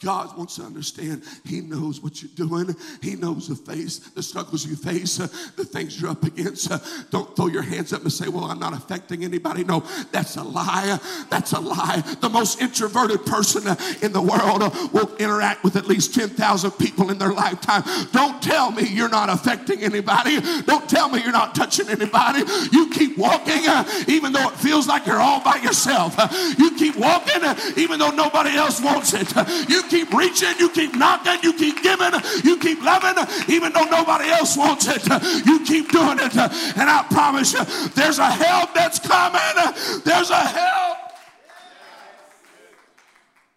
[0.00, 1.22] God wants to understand.
[1.46, 2.76] He knows what you're doing.
[3.00, 6.70] He knows the face, the struggles you face, uh, the things you're up against.
[6.70, 6.78] Uh,
[7.10, 10.42] don't throw your hands up and say, "Well, I'm not affecting anybody." No, that's a
[10.42, 10.98] lie.
[11.30, 12.02] That's a lie.
[12.20, 16.28] The most introverted person uh, in the world uh, will interact with at least ten
[16.28, 17.84] thousand people in their lifetime.
[18.12, 20.40] Don't tell me you're not affecting anybody.
[20.66, 22.42] Don't tell me you're not touching anybody.
[22.70, 23.77] You keep walking.
[24.08, 26.16] Even though it feels like you're all by yourself.
[26.58, 27.42] You keep walking
[27.76, 29.28] even though nobody else wants it.
[29.68, 32.12] You keep reaching, you keep knocking, you keep giving,
[32.44, 33.16] you keep loving
[33.48, 35.06] even though nobody else wants it.
[35.46, 36.36] You keep doing it.
[36.36, 37.64] And I promise you,
[37.94, 39.40] there's a help that's coming.
[40.04, 40.98] There's a help.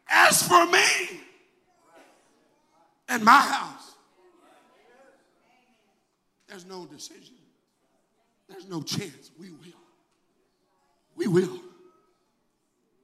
[0.10, 1.22] As for me
[3.08, 3.96] and my house,
[6.48, 7.36] there's no decision.
[8.50, 9.32] There's no chance.
[9.40, 9.61] We will.
[11.22, 11.62] We will.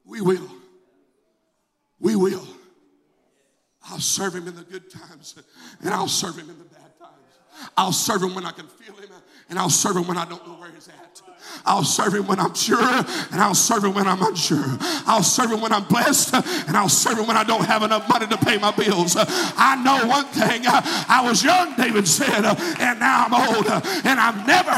[0.03, 0.49] We will.
[1.99, 2.47] We will.
[3.91, 5.35] I'll serve him in the good times
[5.81, 7.69] and I'll serve him in the bad times.
[7.77, 9.09] I'll serve him when I can feel him
[9.51, 11.21] and I'll serve him when I don't know where he's at.
[11.65, 14.77] I'll serve him when I'm sure, and I'll serve him when I'm unsure.
[15.05, 18.07] I'll serve him when I'm blessed, and I'll serve him when I don't have enough
[18.07, 19.15] money to pay my bills.
[19.17, 20.63] I know one thing.
[20.65, 22.45] I was young, David said,
[22.79, 24.71] and now I'm old, and I've never,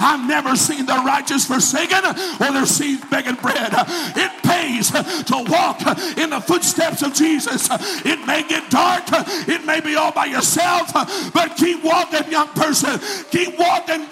[0.00, 2.04] I've never seen the righteous forsaken
[2.40, 3.72] or their seeds begging bread.
[4.16, 5.80] It pays to walk
[6.16, 7.68] in the footsteps of Jesus.
[8.04, 9.04] It may get dark,
[9.46, 10.92] it may be all by yourself,
[11.34, 12.98] but keep walking, young person.
[13.30, 14.06] Keep walking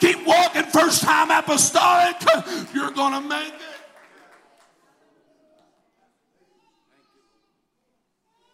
[0.00, 2.16] Keep walking first time apostolic.
[2.74, 3.60] You're going to make it.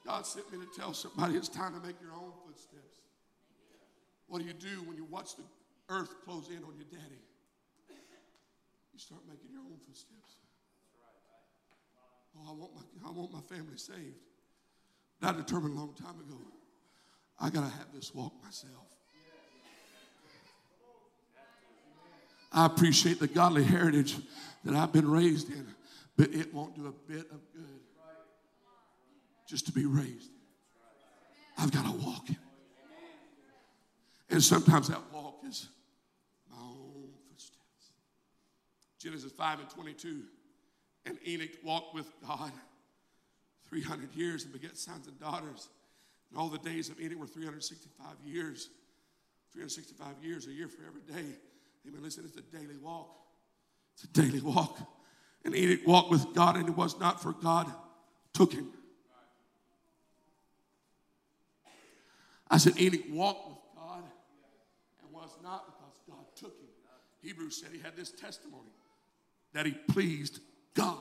[0.04, 3.00] God sent me to tell somebody it's time to make your own footsteps.
[4.28, 5.42] What do you do when you watch the
[5.88, 7.22] earth close in on your daddy?
[8.92, 10.37] You start making your own footsteps.
[12.37, 14.16] Oh, I want my, I want my family saved.
[15.22, 16.38] I determined a long time ago,
[17.40, 18.95] I got to have this walk myself.
[22.52, 24.16] I appreciate the godly heritage
[24.64, 25.66] that I've been raised in,
[26.16, 27.80] but it won't do a bit of good
[29.46, 30.30] just to be raised.
[31.59, 32.37] I've got to walk in.
[34.28, 35.68] And sometimes that walk is
[36.50, 37.92] my own footsteps.
[38.98, 40.22] Genesis 5 and 22.
[41.06, 42.50] And Enoch walked with God
[43.70, 45.68] 300 years and begat sons and daughters.
[46.30, 48.68] And all the days of Enoch were 365 years.
[49.52, 51.37] 365 years, a year for every day.
[51.87, 52.03] Amen.
[52.03, 53.09] Listen, it's a daily walk.
[53.94, 54.79] It's a daily walk.
[55.44, 57.72] And Enoch walked with God, and it was not for God
[58.35, 58.68] took him.
[62.51, 64.03] I said, Enoch walked with God
[65.03, 66.68] and was not because God took him.
[67.22, 68.70] Hebrews said he had this testimony
[69.53, 70.40] that he pleased
[70.75, 70.99] God.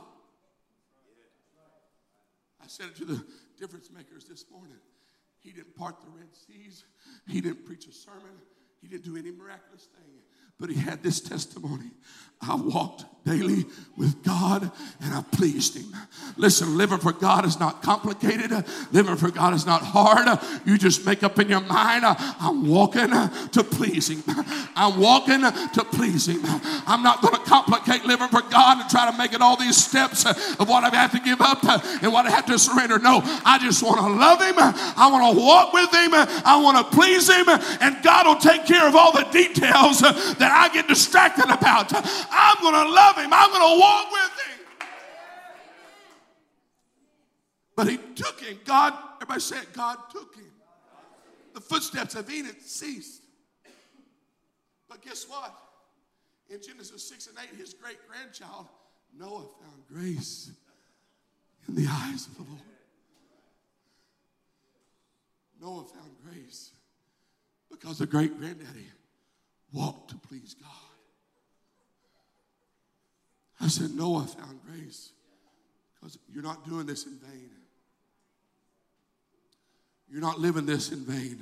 [2.63, 3.23] I said it to the
[3.59, 4.77] difference makers this morning.
[5.39, 6.85] He didn't part the Red Seas,
[7.27, 8.41] he didn't preach a sermon,
[8.81, 10.15] he didn't do any miraculous thing
[10.59, 11.91] but he had this testimony.
[12.41, 13.65] I walked daily
[13.97, 15.91] with God and I pleased him.
[16.37, 18.51] Listen, living for God is not complicated.
[18.91, 20.39] Living for God is not hard.
[20.65, 24.23] You just make up in your mind, I'm walking to please him.
[24.75, 26.41] I'm walking to please him.
[26.85, 29.77] I'm not going to complicate living for God and try to make it all these
[29.77, 31.63] steps of what I have to give up
[32.03, 32.99] and what I have to surrender.
[32.99, 34.55] No, I just want to love him.
[34.57, 36.11] I want to walk with him.
[36.13, 40.44] I want to please him and God will take care of all the details that
[40.51, 41.91] I get distracted about.
[41.93, 43.29] I'm going to love him.
[43.31, 44.87] I'm going to walk with him.
[47.75, 48.59] But he took him.
[48.65, 50.51] God, everybody said, God took him.
[51.53, 53.21] The footsteps of Enoch ceased.
[54.89, 55.53] But guess what?
[56.49, 58.67] In Genesis 6 and 8, his great grandchild,
[59.17, 60.51] Noah, found grace
[61.67, 62.61] in the eyes of the Lord.
[65.61, 66.71] Noah found grace
[67.71, 68.85] because the great granddaddy
[69.71, 70.69] walk to please God.
[73.61, 75.11] I said, Noah found grace
[75.95, 77.49] because you're not doing this in vain.
[80.09, 81.39] You're not living this in vain.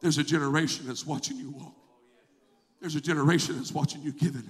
[0.00, 1.74] There's a generation that's watching you walk.
[2.80, 4.44] There's a generation that's watching you giving.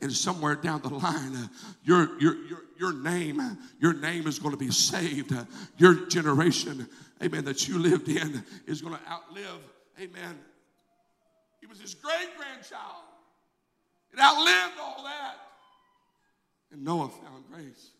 [0.00, 1.48] And somewhere down the line, uh,
[1.82, 3.40] your, your, your, your name,
[3.80, 5.32] your name is going to be saved.
[5.32, 5.44] Uh,
[5.78, 6.88] your generation,
[7.22, 9.58] amen, that you lived in is going to outlive,
[10.00, 10.38] amen,
[11.68, 13.04] was his great grandchild.
[14.12, 15.36] It outlived all that.
[16.70, 17.90] And Noah found grace.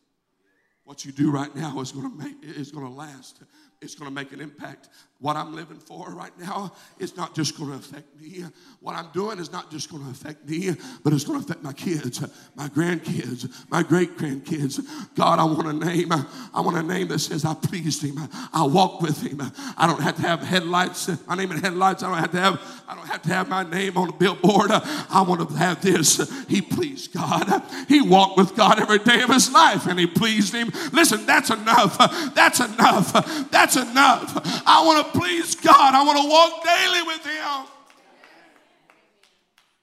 [0.85, 3.43] What you do right now is going to make is going to last
[3.83, 4.89] it's going to make an impact.
[5.23, 8.45] What I'm living for right now is not just going to affect me.
[8.81, 10.73] What I'm doing is not just going to affect me,
[11.05, 12.21] but it's going to affect my kids,
[12.57, 14.85] my grandkids, my great grandkids.
[15.15, 16.11] God, I want a name.
[16.11, 18.19] I want a name that says I pleased Him.
[18.53, 19.41] I walk with Him.
[19.79, 21.09] I don't have to have headlights.
[21.29, 22.03] My name in headlights.
[22.03, 22.83] I don't have to have.
[22.89, 24.73] I don't have to have my name on a billboard.
[24.73, 26.45] I want to have this.
[26.49, 27.63] He pleased God.
[27.87, 30.73] He walked with God every day of his life, and he pleased Him.
[30.93, 31.97] Listen, that's enough.
[32.35, 33.51] That's enough.
[33.53, 34.41] That's enough.
[34.67, 35.95] I want to please God.
[35.95, 37.67] I want to walk daily with Him.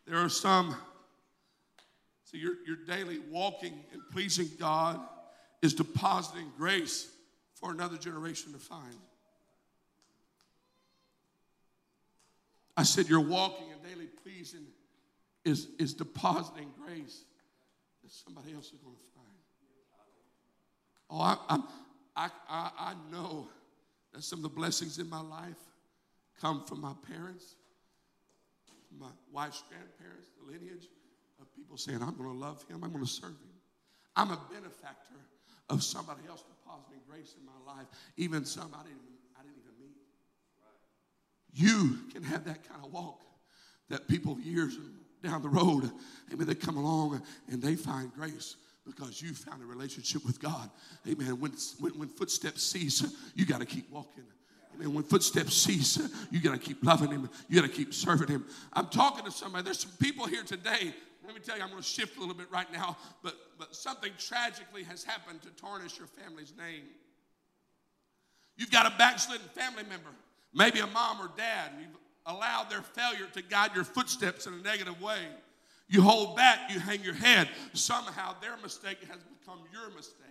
[0.07, 0.75] There are some,
[2.23, 4.99] so your, your daily walking and pleasing God
[5.61, 7.09] is depositing grace
[7.53, 8.95] for another generation to find.
[12.75, 14.65] I said, Your walking and daily pleasing
[15.43, 17.23] is, is depositing grace
[18.03, 19.27] that somebody else is going to find.
[21.09, 21.59] Oh, I,
[22.15, 23.49] I, I, I know
[24.13, 25.57] that some of the blessings in my life
[26.41, 27.55] come from my parents,
[28.87, 30.87] from my wife's grandparents, the lineage
[31.39, 33.53] of people saying, I'm going to love him, I'm going to serve him.
[34.15, 35.15] I'm a benefactor
[35.69, 37.87] of somebody else depositing grace in my life,
[38.17, 38.99] even some I didn't,
[39.39, 39.97] I didn't even meet.
[41.53, 43.21] You can have that kind of walk
[43.89, 44.77] that people years
[45.23, 45.91] down the road,
[46.31, 48.55] amen, they come along and they find grace
[48.95, 50.69] because you found a relationship with God.
[51.07, 51.39] Amen.
[51.39, 53.03] When, when, when footsteps cease,
[53.35, 54.23] you got to keep walking.
[54.75, 54.93] Amen.
[54.93, 55.99] When footsteps cease,
[56.31, 57.29] you got to keep loving Him.
[57.47, 58.45] You got to keep serving Him.
[58.73, 59.63] I'm talking to somebody.
[59.63, 60.93] There's some people here today.
[61.25, 63.75] Let me tell you, I'm going to shift a little bit right now, but, but
[63.75, 66.83] something tragically has happened to tarnish your family's name.
[68.57, 70.09] You've got a backslidden family member,
[70.53, 74.53] maybe a mom or dad, and you've allowed their failure to guide your footsteps in
[74.53, 75.19] a negative way.
[75.89, 77.49] You hold back, you hang your head.
[77.73, 80.27] Somehow their mistake has become your mistake.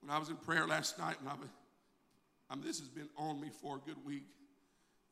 [0.00, 1.48] When I was in prayer last night, and I was,
[2.50, 4.24] I mean, this has been on me for a good week.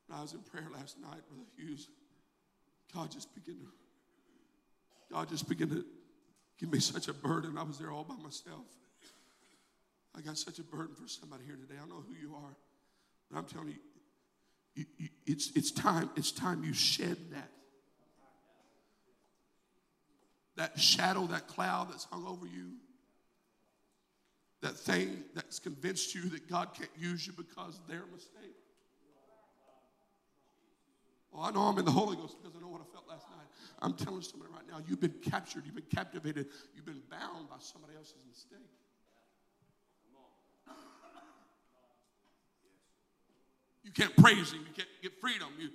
[0.07, 1.89] When I was in prayer last night, Brother Hughes,
[2.95, 3.67] God just began to,
[5.13, 5.85] God just began to
[6.59, 7.59] give me such a burden.
[7.59, 8.67] I was there all by myself.
[10.17, 11.81] I got such a burden for somebody here today.
[11.83, 12.57] I know who you are,
[13.31, 13.77] but I'm telling you,
[15.27, 17.51] it's, it's time it's time you shed that.
[20.57, 22.73] That shadow that cloud that's hung over you.
[24.63, 28.57] That thing that's convinced you that god can't use you because their mistake.
[31.33, 33.27] Well i know i'm in the holy ghost because i know what i felt last
[33.31, 33.47] night.
[33.81, 37.57] I'm telling somebody right now you've been captured you've been captivated you've been bound by
[37.61, 38.80] somebody else's mistake
[43.83, 44.61] You can't praise Him.
[44.61, 45.49] You can't get freedom.
[45.59, 45.71] You,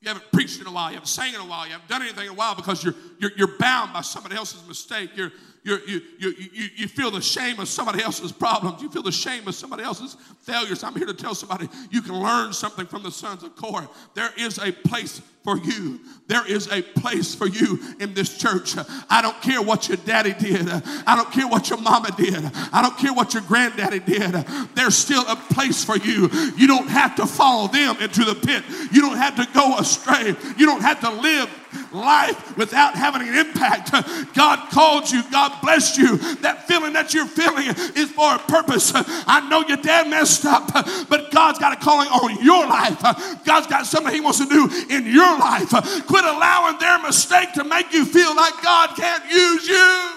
[0.00, 0.88] you haven't preached in a while.
[0.88, 1.66] You haven't sang in a while.
[1.66, 4.66] You haven't done anything in a while because you're, you're, you're bound by somebody else's
[4.66, 5.10] mistake.
[5.14, 5.32] You're,
[5.64, 8.82] you're, you, you, you, you feel the shame of somebody else's problems.
[8.82, 10.82] You feel the shame of somebody else's failures.
[10.82, 13.88] I'm here to tell somebody you can learn something from the sons of Korah.
[14.14, 16.00] There is a place for you.
[16.26, 18.74] There is a place for you in this church.
[19.08, 20.68] I don't care what your daddy did.
[20.68, 22.44] I don't care what your mama did.
[22.72, 24.32] I don't care what your granddaddy did.
[24.74, 26.28] There's still a place for you.
[26.56, 28.64] You don't have to follow them into the pit.
[28.92, 30.34] You don't have to go astray.
[30.56, 31.48] You don't have to live
[31.92, 33.92] life without having an impact.
[34.34, 35.22] God called you.
[35.30, 36.16] God blessed you.
[36.36, 37.66] That feeling that you're feeling
[37.96, 38.92] is for a purpose.
[38.94, 40.72] I know your dad messed up,
[41.08, 43.00] but God's got a calling on your life.
[43.44, 45.70] God's got something He wants to do in your life.
[46.06, 50.12] Quit allowing their mistake to make you feel like God can't use you.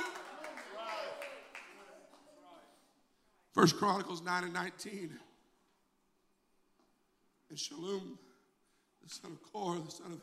[3.53, 5.11] First Chronicles 9 and 19.
[7.49, 8.17] And Shallum,
[9.01, 10.21] the son of Korah, the son of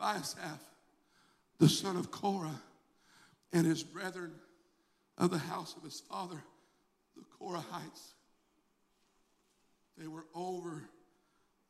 [0.00, 0.60] Abiasaph,
[1.58, 2.60] the son of Korah,
[3.52, 4.32] and his brethren
[5.18, 6.42] of the house of his father,
[7.16, 8.14] the Korahites.
[9.96, 10.84] They were over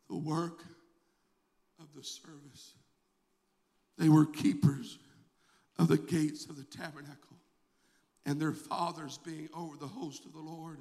[0.09, 0.64] the work
[1.79, 2.74] of the service.
[3.99, 4.99] They were keepers
[5.79, 7.37] of the gates of the tabernacle.
[8.24, 10.79] And their fathers, being over the host of the Lord,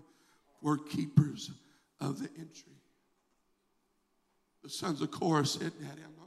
[0.61, 1.51] were keepers
[2.01, 2.73] of the entry.
[4.63, 6.25] The sons of Korah said, Daddy, I'm not.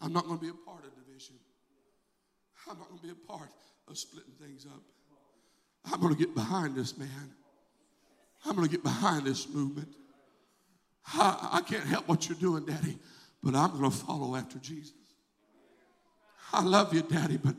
[0.00, 1.36] I'm not going to be a part of division.
[2.68, 3.50] I'm not going to be a part
[3.88, 4.82] of splitting things up.
[5.92, 7.30] I'm going to get behind this man.
[8.46, 9.88] I'm going to get behind this movement.
[11.14, 12.98] I, I can't help what you're doing, Daddy,
[13.42, 14.92] but I'm going to follow after Jesus.
[16.52, 17.54] I love you, Daddy, but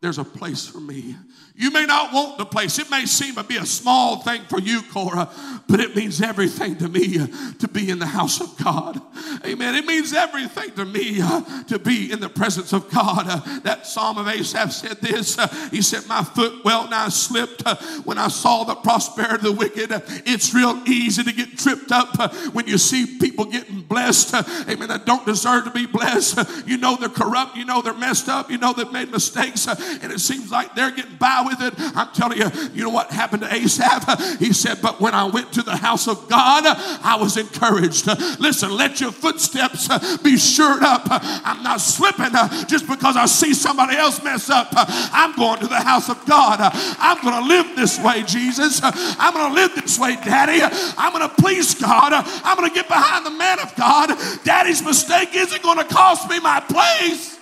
[0.00, 1.14] there's a place for me.
[1.54, 2.78] You may not want the place.
[2.78, 5.28] It may seem to be a small thing for you, Korah,
[5.68, 7.18] but it means everything to me
[7.58, 8.98] to be in the house of God.
[9.44, 9.74] Amen.
[9.74, 13.26] It means everything to me uh, to be in the presence of God.
[13.28, 15.38] Uh, that Psalm of Asaph said this.
[15.38, 17.68] Uh, he said, My foot well nigh slipped
[18.06, 19.90] when I saw the prosperity of the wicked.
[20.24, 24.34] It's real easy to get tripped up when you see people getting blessed.
[24.66, 24.88] Amen.
[24.88, 26.66] That don't deserve to be blessed.
[26.66, 27.56] You know they're corrupt.
[27.56, 28.50] You know they're messed up.
[28.50, 29.66] You know they've made mistakes
[30.02, 31.74] and it seems like they're getting by with it.
[31.96, 34.38] I'm telling you, you know what happened to Asaph?
[34.38, 38.06] He said, But when I went to the house of God, I was encouraged.
[38.40, 39.88] Listen, let your footsteps
[40.18, 41.02] be shored up.
[41.08, 42.32] I'm not slipping
[42.66, 44.68] just because I see somebody else mess up.
[44.72, 46.58] I'm going to the house of God.
[46.62, 48.80] I'm going to live this way, Jesus.
[48.82, 50.60] I'm going to live this way, Daddy.
[50.96, 52.12] I'm going to please God.
[52.12, 54.16] I'm going to get behind the man of God.
[54.44, 57.39] Daddy's mistake isn't going to cost me my place.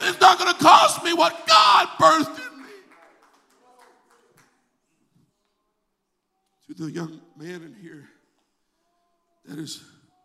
[0.00, 2.68] It's not going to cost me what God birthed in me.
[6.68, 8.08] To the young man in here
[9.46, 9.82] that is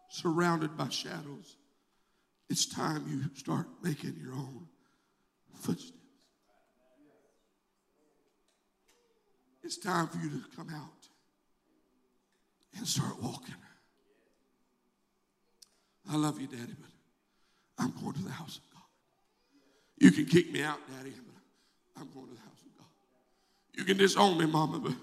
[0.10, 1.56] surrounded by shadows,
[2.50, 4.68] it's time you start making your own
[5.62, 5.98] footsteps.
[9.64, 11.08] It's time for you to come out
[12.78, 13.56] and start walking.
[16.12, 16.90] I love you, Daddy, but
[17.78, 18.60] I'm going to the house.
[20.02, 22.88] You can kick me out, Daddy, but I'm going to the house of God.
[23.78, 24.94] You can disown me, Mama, but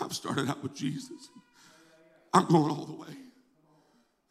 [0.00, 1.28] I've started out with Jesus.
[2.34, 3.16] I'm going all the way.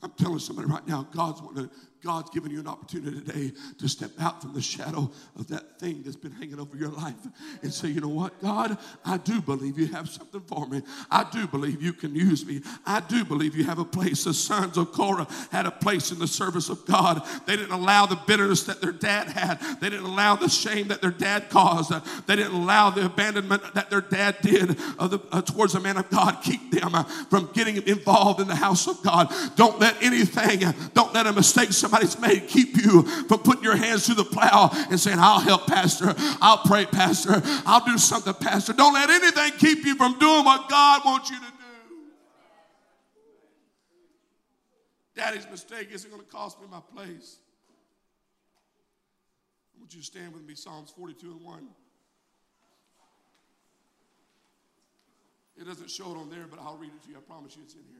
[0.03, 1.69] I'm telling somebody right now, God's wanting
[2.03, 6.01] God's given you an opportunity today to step out from the shadow of that thing
[6.03, 7.15] that's been hanging over your life
[7.61, 10.81] and say, you know what, God, I do believe you have something for me.
[11.11, 12.61] I do believe you can use me.
[12.85, 14.23] I do believe you have a place.
[14.23, 17.21] The sons of Korah had a place in the service of God.
[17.45, 21.01] They didn't allow the bitterness that their dad had, they didn't allow the shame that
[21.01, 21.91] their dad caused,
[22.27, 24.77] they didn't allow the abandonment that their dad did
[25.09, 28.55] the, uh, towards the man of God keep them uh, from getting involved in the
[28.55, 29.33] house of God.
[29.55, 30.61] Don't let anything,
[30.93, 34.69] don't let a mistake somebody's made keep you from putting your hands to the plow
[34.89, 36.13] and saying, I'll help, Pastor.
[36.41, 37.41] I'll pray, Pastor.
[37.65, 38.73] I'll do something, Pastor.
[38.73, 41.47] Don't let anything keep you from doing what God wants you to do.
[45.15, 47.39] Daddy's mistake isn't going to cost me my place.
[49.75, 51.67] I want you to stand with me, Psalms 42 and 1.
[55.59, 57.17] It doesn't show it on there, but I'll read it to you.
[57.17, 57.99] I promise you it's in here.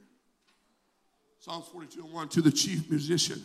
[1.40, 3.44] Psalms 42 and 1 to the chief musician,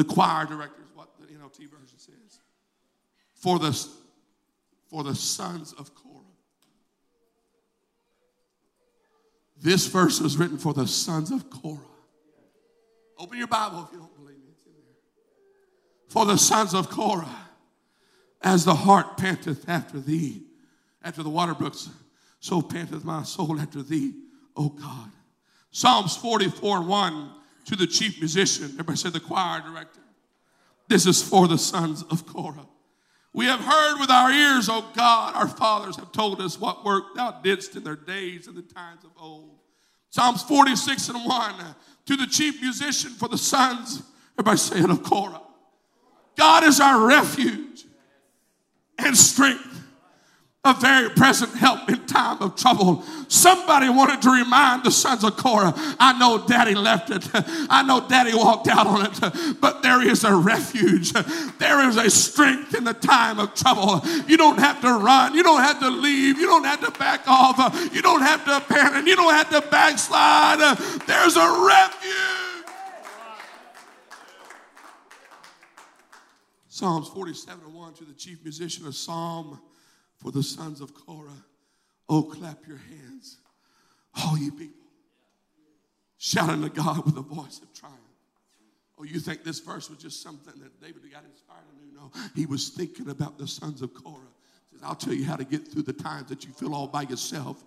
[0.00, 2.40] the choir director, is what the NLT version says.
[3.34, 3.86] For the,
[4.88, 6.16] for the sons of Korah.
[9.60, 11.80] This verse was written for the sons of Korah.
[13.18, 14.52] Open your Bible if you don't believe me.
[14.52, 14.94] It's in there.
[16.08, 17.48] For the sons of Korah,
[18.40, 20.44] as the hart panteth after thee,
[21.02, 21.90] after the water brooks,
[22.38, 24.14] so panteth my soul after thee,
[24.56, 25.10] O God.
[25.70, 27.32] Psalms 44 1
[27.66, 28.66] to the chief musician.
[28.66, 30.00] Everybody said the choir director.
[30.88, 32.66] This is for the sons of Korah.
[33.32, 37.14] We have heard with our ears, O God, our fathers have told us what work
[37.14, 39.58] thou didst in their days and the times of old.
[40.10, 41.54] Psalms 46 and 1
[42.06, 44.02] to the chief musician for the sons,
[44.34, 45.42] everybody say it, of Korah.
[46.36, 47.84] God is our refuge
[48.98, 49.69] and strength
[50.62, 53.02] a very present help in time of trouble.
[53.28, 57.26] Somebody wanted to remind the sons of Korah, I know daddy left it.
[57.70, 61.12] I know daddy walked out on it, but there is a refuge.
[61.58, 64.02] There is a strength in the time of trouble.
[64.26, 65.34] You don't have to run.
[65.34, 66.38] You don't have to leave.
[66.38, 67.56] You don't have to back off.
[67.94, 69.06] You don't have to abandon.
[69.06, 70.76] You don't have to backslide.
[71.06, 72.16] There's a refuge.
[76.68, 79.58] Psalms 47 1 to the chief musician of Psalm
[80.22, 81.44] for the sons of Korah.
[82.08, 83.38] Oh, clap your hands,
[84.24, 84.76] all you people.
[86.18, 87.98] Shouting to God with a voice of triumph.
[88.98, 91.96] Oh, you think this verse was just something that David got inspired to do?
[91.96, 94.20] No, he was thinking about the sons of Korah.
[94.70, 97.02] Says, I'll tell you how to get through the times that you feel all by
[97.02, 97.64] yourself.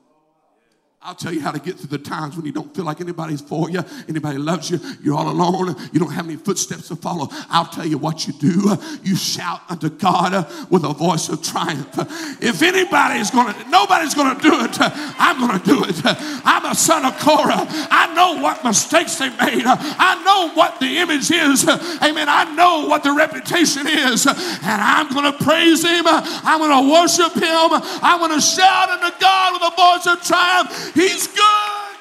[1.05, 3.41] I'll tell you how to get through the times when you don't feel like anybody's
[3.41, 7.27] for you, anybody loves you, you're all alone, you don't have any footsteps to follow.
[7.49, 8.77] I'll tell you what you do.
[9.03, 11.93] You shout unto God with a voice of triumph.
[12.41, 15.99] If anybody's gonna, nobody's gonna do it, I'm gonna do it.
[16.45, 17.67] I'm a son of Korah.
[17.67, 19.63] I know what mistakes they made.
[19.65, 21.67] I know what the image is.
[22.01, 22.29] Amen.
[22.29, 24.25] I know what the reputation is.
[24.25, 26.05] And I'm gonna praise him.
[26.07, 27.69] I'm gonna worship him.
[28.01, 30.92] I'm gonna shout unto God with a voice of triumph.
[30.93, 31.97] He's good.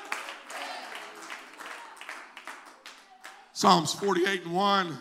[3.53, 4.99] Psalms 48 and 1,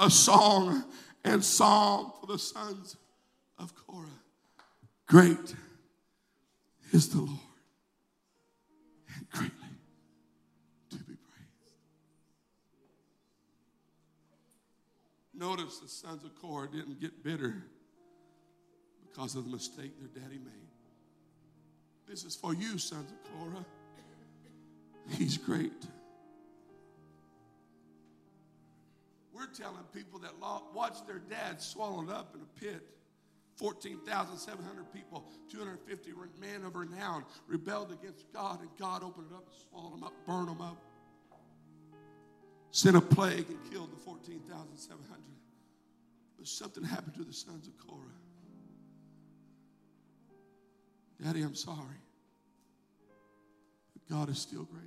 [0.00, 0.84] a song
[1.24, 2.96] and psalm for the sons
[3.58, 4.06] of Korah.
[5.06, 5.54] Great
[6.92, 7.38] is the Lord
[9.14, 9.68] and greatly
[10.90, 11.74] to be praised.
[15.34, 17.64] Notice the sons of Korah didn't get bitter
[19.02, 20.69] because of the mistake their daddy made.
[22.10, 23.06] This is for you, of
[23.38, 23.64] Korah.
[25.10, 25.86] He's great.
[29.32, 30.32] We're telling people that
[30.74, 32.84] watched their dad swallowed up in a pit.
[33.54, 39.56] 14,700 people, 250 men of renown rebelled against God, and God opened it up, and
[39.70, 40.82] swallowed them up, burned them up,
[42.72, 45.22] sent a plague, and killed the 14,700.
[46.38, 48.19] But something happened to the sons of Korah.
[51.22, 51.76] Daddy, I'm sorry.
[53.92, 54.84] But God is still great.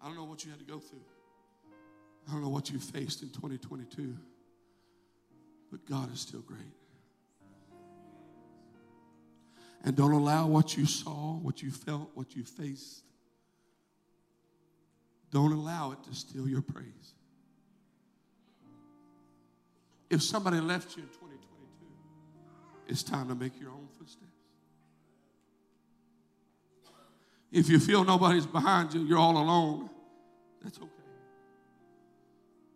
[0.00, 1.04] I don't know what you had to go through.
[2.28, 4.16] I don't know what you faced in 2022.
[5.70, 6.60] But God is still great.
[9.84, 13.02] And don't allow what you saw, what you felt, what you faced,
[15.30, 17.14] don't allow it to steal your praise.
[20.12, 21.46] If somebody left you in 2022,
[22.86, 24.26] it's time to make your own footsteps.
[27.50, 29.88] If you feel nobody's behind you, you're all alone,
[30.62, 30.88] that's okay.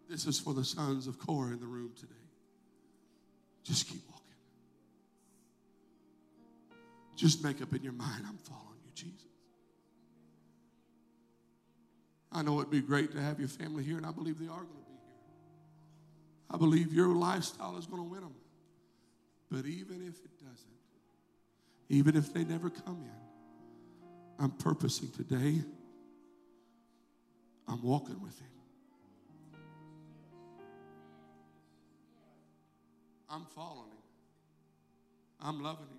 [0.09, 2.15] This is for the sons of Korah in the room today.
[3.65, 4.25] Just keep walking.
[7.17, 9.21] Just make up in your mind, I'm following you, Jesus.
[12.33, 14.57] I know it'd be great to have your family here, and I believe they are
[14.57, 14.86] going to.
[16.51, 18.35] I believe your lifestyle is going to win them.
[19.51, 20.67] But even if it doesn't,
[21.89, 25.63] even if they never come in, I'm purposing today,
[27.69, 28.47] I'm walking with Him.
[33.31, 33.97] I'm following Him.
[35.41, 35.97] I'm loving Him.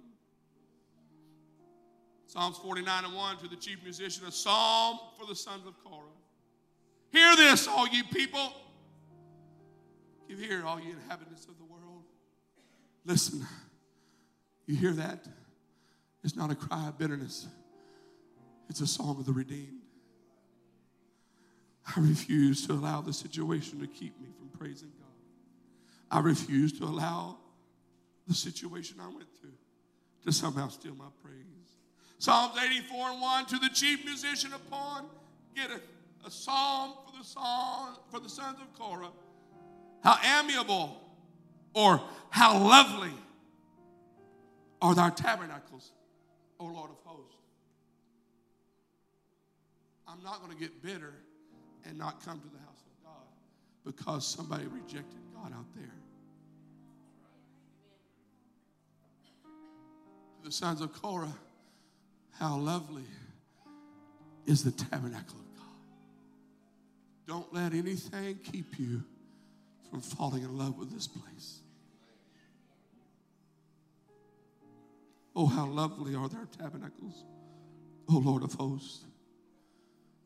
[2.28, 6.04] Psalms 49 and 1 to the chief musician, a psalm for the sons of Korah.
[7.12, 8.54] Hear this, all you people.
[10.28, 12.04] Give ear, all you inhabitants of the world.
[13.06, 13.46] Listen,
[14.66, 15.26] you hear that?
[16.24, 17.48] It's not a cry of bitterness,
[18.70, 19.82] it's a song of the redeemed.
[21.96, 25.08] I refuse to allow the situation to keep me from praising God.
[26.12, 27.38] I refuse to allow
[28.28, 29.54] the situation I went through
[30.26, 31.38] to somehow steal my praise.
[32.20, 35.06] Psalms 84 and 1 to the chief musician upon,
[35.56, 35.80] get a,
[36.28, 39.12] a psalm for the song for the sons of Korah.
[40.04, 41.02] How amiable
[41.74, 43.14] or how lovely
[44.82, 45.92] are thy tabernacles,
[46.60, 47.36] O Lord of hosts.
[50.08, 51.14] I'm not going to get bitter
[51.86, 53.24] and not come to the house of God
[53.86, 55.86] because somebody rejected God out there.
[60.40, 61.34] To the sons of Korah,
[62.40, 63.06] how lovely
[64.46, 65.66] is the tabernacle of God.
[67.28, 69.04] Don't let anything keep you
[69.90, 71.60] from falling in love with this place.
[75.36, 77.24] Oh, how lovely are their tabernacles,
[78.10, 79.06] oh Lord of hosts.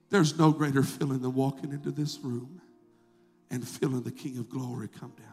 [0.09, 2.62] There's no greater feeling than walking into this room
[3.49, 5.28] and feeling the King of glory come down.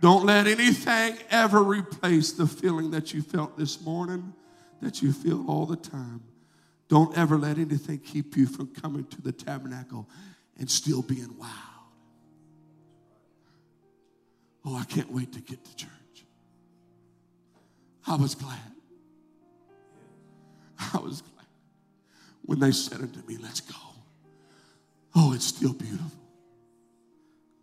[0.00, 4.34] Don't let anything ever replace the feeling that you felt this morning,
[4.82, 6.22] that you feel all the time.
[6.88, 10.06] Don't ever let anything keep you from coming to the tabernacle
[10.58, 11.48] and still being wowed.
[14.64, 15.90] Oh, I can't wait to get to church.
[18.06, 18.58] I was glad.
[20.94, 21.34] I was glad
[22.42, 23.76] when they said unto me, Let's go.
[25.14, 26.10] Oh, it's still beautiful.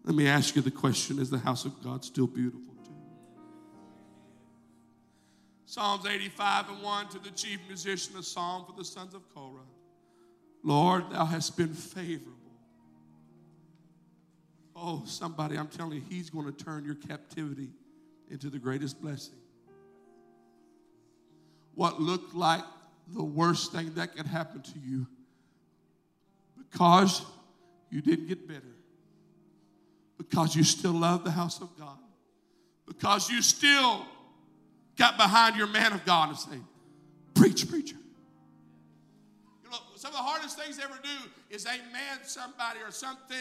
[0.04, 2.96] Let me ask you the question Is the house of God still beautiful to you?
[5.66, 9.62] Psalms 85 and 1 to the chief musician, a psalm for the sons of Korah.
[10.64, 12.41] Lord, thou hast been favorable.
[14.84, 17.70] Oh, somebody, I'm telling you, he's going to turn your captivity
[18.32, 19.36] into the greatest blessing.
[21.76, 22.64] What looked like
[23.08, 25.06] the worst thing that could happen to you
[26.58, 27.24] because
[27.92, 28.64] you didn't get bitter
[30.18, 31.98] because you still love the house of God,
[32.88, 34.06] because you still
[34.98, 36.58] got behind your man of God and say,
[37.36, 37.98] Preach, preacher.
[39.64, 43.38] You know, some of the hardest things ever do is amen somebody or something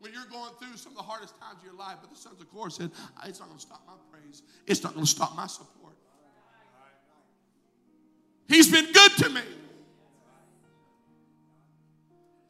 [0.00, 1.96] when you're going through some of the hardest times of your life.
[2.00, 4.82] But the sons of Korah said, ah, It's not going to stop my praise, it's
[4.82, 5.94] not going to stop my support.
[8.48, 9.40] He's been good to me.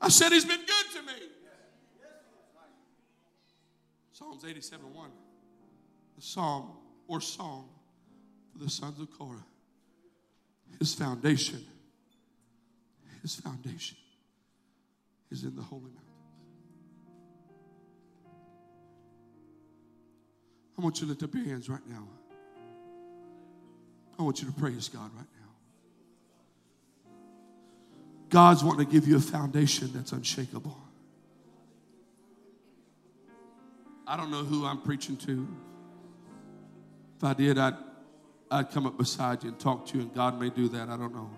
[0.00, 1.12] I said, He's been good to me.
[4.12, 5.10] Psalms 87 1.
[6.16, 6.70] The psalm
[7.06, 7.68] or song
[8.52, 9.44] for the sons of Korah.
[10.78, 11.64] His foundation,
[13.22, 13.96] his foundation
[15.30, 16.05] is in the holy mountains.
[20.78, 22.06] I want you to lift up your hands right now.
[24.18, 25.48] I want you to praise God right now.
[28.28, 30.76] God's wanting to give you a foundation that's unshakable.
[34.06, 35.48] I don't know who I'm preaching to.
[37.16, 37.74] If I did, I'd,
[38.50, 40.88] I'd come up beside you and talk to you, and God may do that.
[40.88, 41.30] I don't know.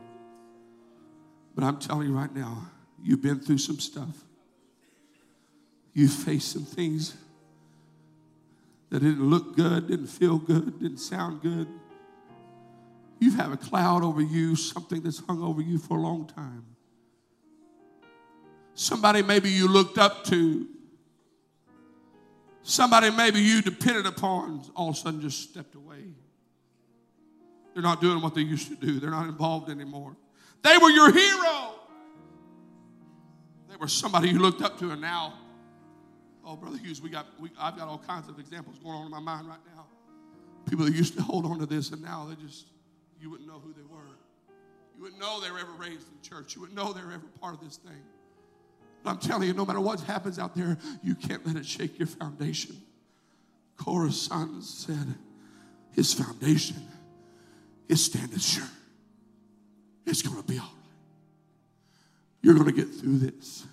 [1.54, 2.66] But I'm telling you right now,
[3.02, 4.24] you've been through some stuff.
[5.94, 7.16] you've faced some things
[8.90, 11.68] that didn't look good, didn't feel good, didn't sound good.
[13.20, 16.64] You've a cloud over you, something that's hung over you for a long time.
[18.74, 20.68] Somebody maybe you looked up to
[22.68, 26.04] Somebody maybe you depended upon all of a sudden just stepped away.
[27.72, 30.14] They're not doing what they used to do, they're not involved anymore.
[30.62, 31.70] They were your hero.
[33.70, 35.32] They were somebody you looked up to, and now,
[36.48, 39.10] oh, Brother Hughes, we got, we, I've got all kinds of examples going on in
[39.10, 39.84] my mind right now.
[40.68, 42.66] People that used to hold on to this, and now they just,
[43.20, 43.98] you wouldn't know who they were.
[44.96, 46.54] You wouldn't know they were ever raised in church.
[46.54, 48.02] You wouldn't know they were ever part of this thing.
[49.04, 51.98] But I'm telling you, no matter what happens out there, you can't let it shake
[51.98, 52.76] your foundation.
[53.76, 55.14] Korah's son said,
[55.92, 56.76] His foundation
[57.88, 58.66] is standing sure.
[60.04, 60.72] It's going to be all right.
[62.42, 63.66] You're going to get through this.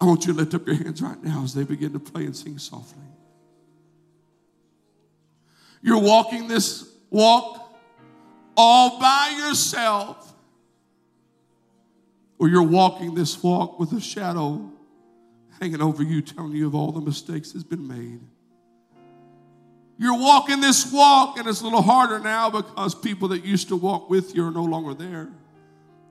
[0.00, 2.24] I want you to lift up your hands right now as they begin to play
[2.24, 3.02] and sing softly.
[5.82, 7.58] You're walking this walk
[8.56, 10.34] all by yourself,
[12.38, 14.70] or you're walking this walk with a shadow
[15.60, 18.20] hanging over you, telling you of all the mistakes that's been made.
[19.98, 23.76] You're walking this walk, and it's a little harder now because people that used to
[23.76, 25.28] walk with you are no longer there.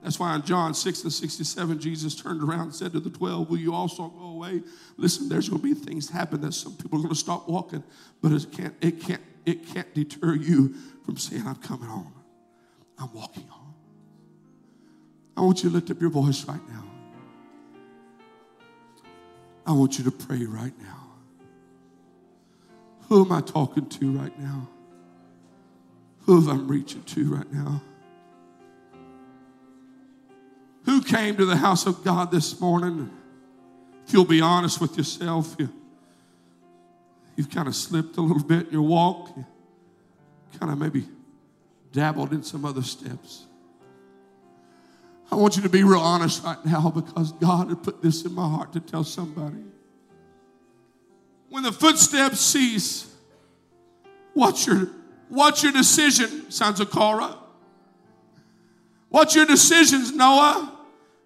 [0.02, 3.50] That's why in John 6 and 67, Jesus turned around and said to the 12,
[3.50, 4.62] Will you also go away?
[4.96, 7.82] Listen, there's going to be things happen that some people are going to stop walking,
[8.22, 10.74] but it can't, it can't, it can't deter you
[11.04, 12.12] from saying, I'm coming on.
[12.98, 13.74] I'm walking on.
[15.36, 16.84] I want you to lift up your voice right now.
[19.66, 21.10] I want you to pray right now.
[23.08, 24.68] Who am I talking to right now?
[26.26, 27.82] Who am I reaching to right now?
[30.84, 33.10] Who came to the house of God this morning?
[34.06, 35.68] If you'll be honest with yourself, you,
[37.36, 39.30] you've kind of slipped a little bit in your walk.
[39.36, 39.44] You
[40.58, 41.06] kind of maybe
[41.92, 43.46] dabbled in some other steps.
[45.30, 48.32] I want you to be real honest right now because God had put this in
[48.32, 49.62] my heart to tell somebody.
[51.50, 53.14] When the footsteps cease,
[54.34, 54.88] what's your,
[55.28, 57.36] what's your decision, sons of Korah?
[59.10, 60.78] What's your decisions, Noah?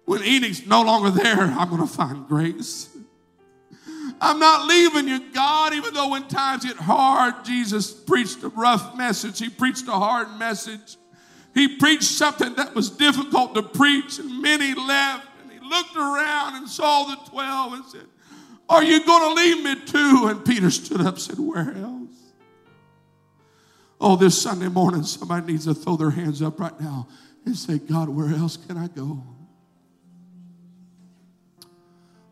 [0.05, 2.89] When Enoch's no longer there, I'm going to find grace.
[4.21, 8.95] I'm not leaving you, God, even though when times get hard, Jesus preached a rough
[8.95, 9.39] message.
[9.39, 10.97] He preached a hard message.
[11.53, 15.27] He preached something that was difficult to preach, and many left.
[15.41, 18.05] And he looked around and saw the 12 and said,
[18.69, 20.27] Are you going to leave me too?
[20.27, 22.01] And Peter stood up and said, Where else?
[23.99, 27.07] Oh, this Sunday morning, somebody needs to throw their hands up right now
[27.45, 29.23] and say, God, where else can I go?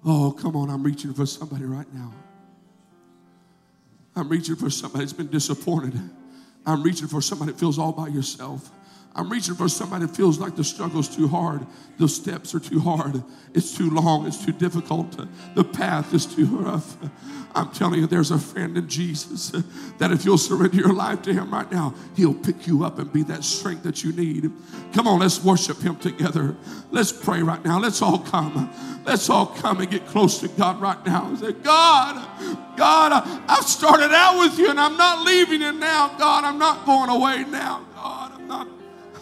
[0.05, 2.13] Oh, come on, I'm reaching for somebody right now.
[4.15, 5.97] I'm reaching for somebody that's been disappointed.
[6.65, 8.69] I'm reaching for somebody that feels all by yourself.
[9.15, 11.65] I'm reaching for somebody that feels like the struggle's too hard.
[11.99, 13.23] The steps are too hard.
[13.53, 14.25] It's too long.
[14.25, 15.15] It's too difficult.
[15.53, 16.97] The path is too rough.
[17.55, 19.51] I'm telling you, there's a friend in Jesus
[19.99, 23.13] that if you'll surrender your life to Him right now, He'll pick you up and
[23.13, 24.51] be that strength that you need.
[24.93, 26.55] Come on, let's worship Him together.
[26.89, 27.79] Let's pray right now.
[27.79, 28.73] Let's all come.
[29.05, 34.11] Let's all come and get close to God right now say, God, God, I've started
[34.11, 36.15] out with you and I'm not leaving you now.
[36.17, 37.85] God, I'm not going away now.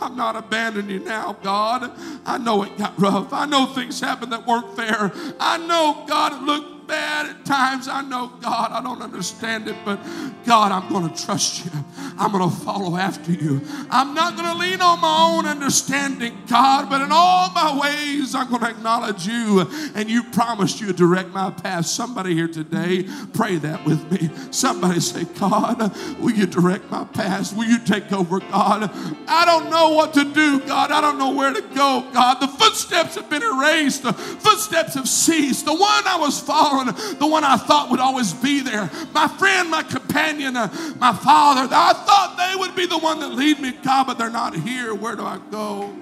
[0.02, 1.92] I'm not abandoning you now, God.
[2.26, 3.32] I know it got rough.
[3.32, 5.12] I know things happened that weren't fair.
[5.40, 7.88] I know, God, it looked bad at times.
[7.88, 9.98] I know, God, I don't understand it, but
[10.46, 11.72] God, I'm going to trust you.
[12.20, 13.62] I'm going to follow after you.
[13.90, 18.36] I'm not going to lean on my own understanding, God, but in all my ways,
[18.36, 19.62] I'm going to acknowledge you.
[19.96, 21.86] And you promised you direct my path.
[21.86, 24.30] Somebody here today, pray that with me.
[24.52, 27.56] Somebody say, God, will you direct my path?
[27.56, 28.92] Will you take over, God?
[29.28, 30.92] I don't know what to do, God.
[30.92, 32.42] I don't know where to go, God.
[32.42, 35.66] The footsteps have been erased, the footsteps have ceased.
[35.66, 39.70] The one I was following the one I thought would always be there, my friend,
[39.70, 40.68] my companion, uh,
[41.00, 41.68] my father.
[41.74, 44.94] I thought they would be the one that lead me, God, but they're not here.
[44.94, 45.96] Where do I go?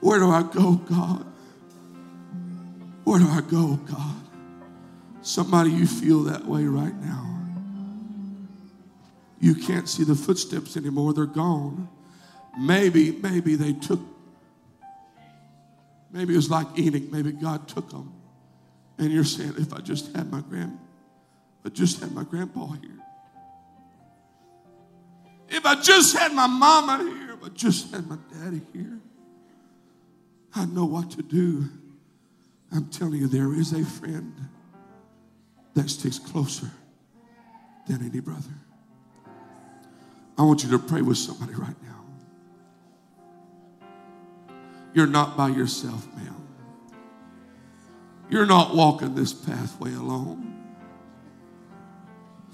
[0.00, 1.24] Where do I go, God?
[3.04, 4.16] Where do I go, God?
[5.22, 7.28] Somebody, you feel that way right now.
[9.40, 11.88] You can't see the footsteps anymore, they're gone.
[12.58, 14.00] Maybe, maybe they took
[16.12, 17.10] Maybe it was like Enoch.
[17.10, 18.12] Maybe God took them.
[18.98, 20.78] And you're saying, if I just had my grand,
[21.64, 22.90] I just had my grandpa here.
[25.48, 28.98] If I just had my mama here, if I just had my daddy here,
[30.54, 31.68] I know what to do.
[32.70, 34.34] I'm telling you, there is a friend
[35.74, 36.70] that sticks closer
[37.86, 38.54] than any brother.
[40.38, 42.01] I want you to pray with somebody right now.
[44.94, 46.36] You're not by yourself, ma'am.
[48.28, 50.48] You're not walking this pathway alone.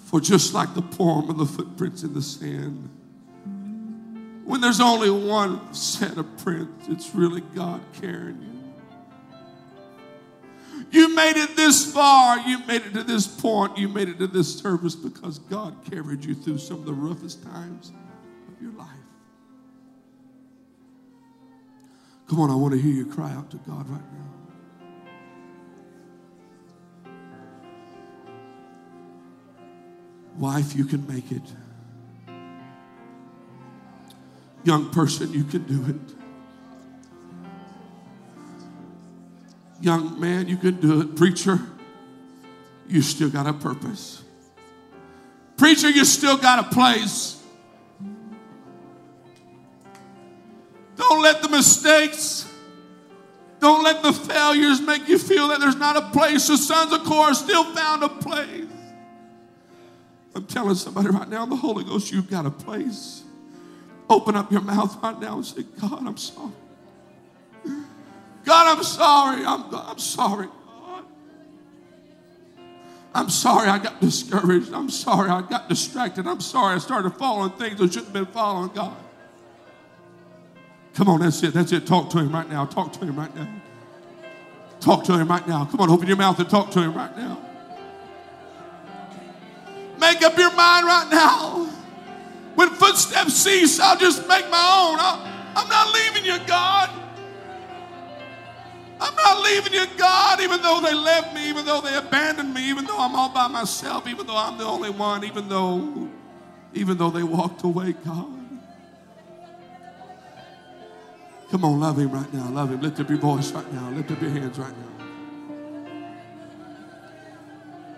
[0.06, 2.88] For just like the poem of the footprints in the sand,
[4.44, 8.58] when there's only one set of prints, it's really God carrying you.
[10.90, 12.38] You made it this far.
[12.40, 13.76] You made it to this point.
[13.76, 17.42] You made it to this service because God carried you through some of the roughest
[17.42, 17.92] times
[18.48, 18.88] of your life.
[22.28, 24.28] Come on, I want to hear you cry out to God right now.
[30.36, 31.42] Wife, you can make it.
[34.62, 36.14] Young person, you can do it.
[39.80, 41.16] Young man, you can do it.
[41.16, 41.60] Preacher,
[42.88, 44.22] you still got a purpose.
[45.56, 47.37] Preacher, you still got a place.
[50.98, 52.52] Don't let the mistakes,
[53.60, 56.48] don't let the failures make you feel that there's not a place.
[56.48, 58.66] The sons of Korah still found a place.
[60.34, 63.22] I'm telling somebody right now, the Holy Ghost, you've got a place.
[64.10, 66.52] Open up your mouth right now and say, God, I'm sorry.
[68.44, 69.44] God, I'm sorry.
[69.44, 70.48] I'm, I'm sorry.
[73.14, 74.72] I'm sorry I got discouraged.
[74.72, 76.26] I'm sorry I got distracted.
[76.26, 78.96] I'm sorry I started following things I shouldn't have been following, God.
[80.98, 81.54] Come on, that's it.
[81.54, 81.86] That's it.
[81.86, 82.66] Talk to him right now.
[82.66, 83.46] Talk to him right now.
[84.80, 85.64] Talk to him right now.
[85.64, 87.38] Come on, open your mouth and talk to him right now.
[90.00, 91.70] Make up your mind right now.
[92.56, 94.98] When footsteps cease, I'll just make my own.
[94.98, 96.90] i I'm not leaving you, God.
[99.00, 102.68] I'm not leaving you, God, even though they left me, even though they abandoned me,
[102.68, 106.08] even though I'm all by myself, even though I'm the only one, even though,
[106.74, 108.37] even though they walked away, God.
[111.50, 112.50] Come on, love him right now.
[112.50, 112.80] Love him.
[112.82, 113.90] Lift up your voice right now.
[113.90, 114.84] Lift up your hands right now.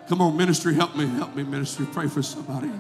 [0.09, 1.07] Come on, ministry, help me.
[1.07, 1.86] Help me, ministry.
[1.92, 2.70] Pray for somebody.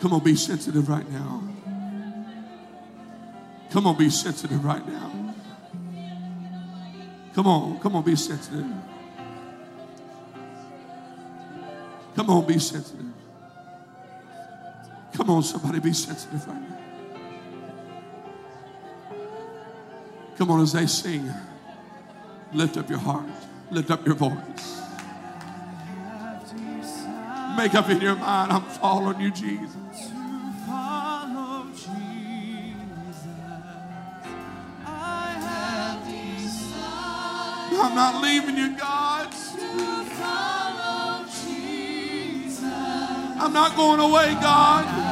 [0.00, 1.42] Come on, be sensitive right now.
[3.70, 5.10] Come on, be sensitive right now.
[7.34, 8.66] Come on, come on, be sensitive.
[12.14, 13.06] Come on, be sensitive.
[15.14, 16.73] Come on, somebody, be sensitive right now.
[20.36, 21.32] Come on, as they sing,
[22.52, 23.26] lift up your heart,
[23.70, 24.82] lift up your voice.
[27.56, 29.76] Make up in your mind, I'm following you, Jesus.
[37.76, 39.28] I'm not leaving you, God.
[43.36, 45.03] I'm not going away, God.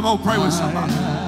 [0.00, 1.19] Come on, pray with somebody.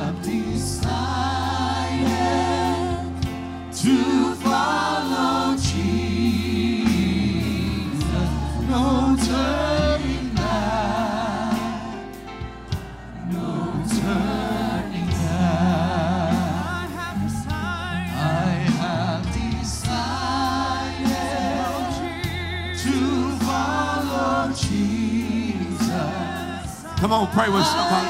[27.13, 28.09] Come on, pray with somebody.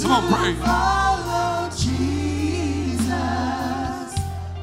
[0.00, 0.54] Come on, pray.
[0.54, 3.10] Follow Jesus.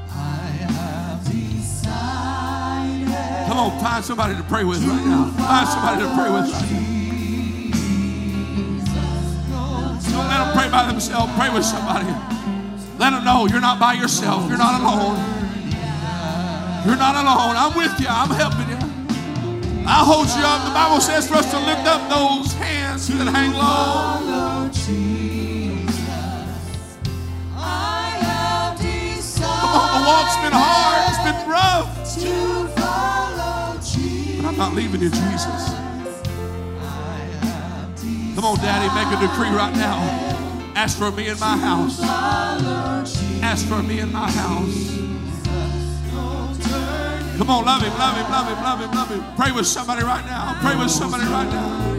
[0.09, 3.07] I have decided.
[3.47, 5.29] Come on, find somebody to pray with right now.
[5.37, 6.81] Find somebody to pray with right now.
[10.09, 11.31] Don't let them pray by themselves.
[11.37, 12.09] Pray with somebody.
[12.97, 14.49] Let them know you're not by yourself.
[14.49, 15.19] You're not alone.
[16.83, 17.55] You're not alone.
[17.55, 18.07] I'm with you.
[18.09, 18.64] I'm helping.
[19.87, 20.65] I hold you up.
[20.65, 24.21] The Bible says for us to lift up those hands that hang low.
[29.61, 31.87] Come on, the walk's been hard, it's been rough.
[34.37, 35.73] But I'm not leaving you, Jesus.
[38.35, 40.01] Come on, Daddy, make a decree right now.
[40.75, 41.99] Ask for me in my house.
[43.41, 45.04] Ask for me in my house.
[47.37, 49.35] Come on, love him, love him, love him, love him, love him.
[49.35, 50.57] Pray with somebody right now.
[50.61, 51.93] Pray with somebody right now.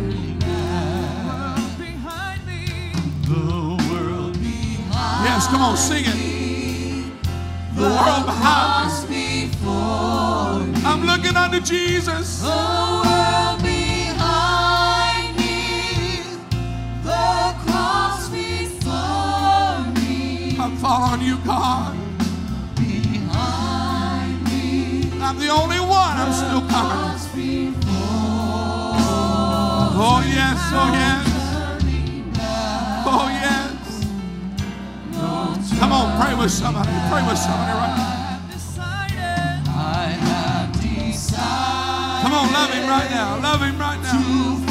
[5.24, 6.36] Yes, come on, sing it
[7.76, 9.50] the world behind me.
[10.84, 12.40] I'm looking unto Jesus.
[12.40, 16.22] The world behind me,
[17.02, 20.56] the cross before me.
[20.58, 22.05] I'm following you, God.
[25.26, 27.18] I'm the only one I'm still coming.
[29.98, 31.26] Oh, yes, oh, yes.
[33.04, 34.06] Oh, yes.
[35.80, 36.92] Come on, pray with somebody.
[37.10, 38.14] Pray with somebody right now.
[42.22, 43.40] Come on, love him right now.
[43.42, 44.65] Love him right now.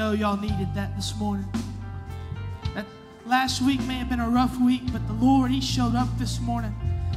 [0.00, 1.44] Know y'all needed that this morning.
[2.74, 2.86] That
[3.26, 6.40] last week may have been a rough week, but the Lord, He showed up this
[6.40, 6.74] morning.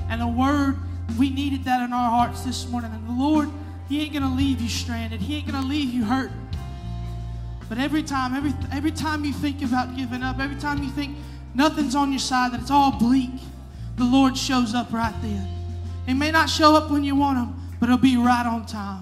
[0.10, 0.76] And a word,
[1.18, 2.92] we needed that in our hearts this morning.
[2.94, 3.50] And the Lord,
[3.88, 6.30] He ain't going to leave you stranded, He ain't going to leave you hurt.
[7.70, 11.16] But every time, every, every time you think about giving up, every time you think
[11.56, 13.32] nothing's on your side, that it's all bleak,
[13.96, 15.48] the Lord shows up right then.
[16.06, 18.93] He may not show up when you want Him, but He'll be right on time.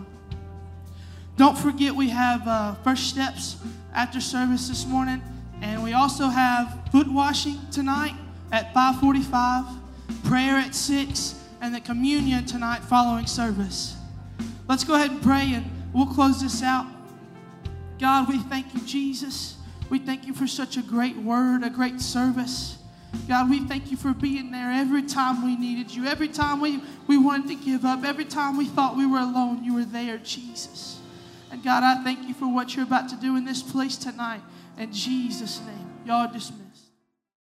[1.42, 3.58] Don't forget we have uh, first steps
[3.96, 5.24] after service this morning,
[5.64, 8.14] and we also have foot washing tonight
[8.52, 9.66] at 5:45,
[10.24, 13.96] prayer at six, and the communion tonight following service.
[14.68, 16.86] Let's go ahead and pray, and we'll close this out.
[18.00, 19.56] God, we thank you, Jesus.
[19.90, 22.78] We thank you for such a great word, a great service.
[23.28, 26.84] God, we thank you for being there every time we needed you, every time we,
[27.08, 30.20] we wanted to give up, every time we thought we were alone, you were there,
[30.20, 31.01] Jesus.
[31.52, 34.42] And God, I thank you for what you're about to do in this place tonight.
[34.78, 36.71] In Jesus' name, y'all dismissed.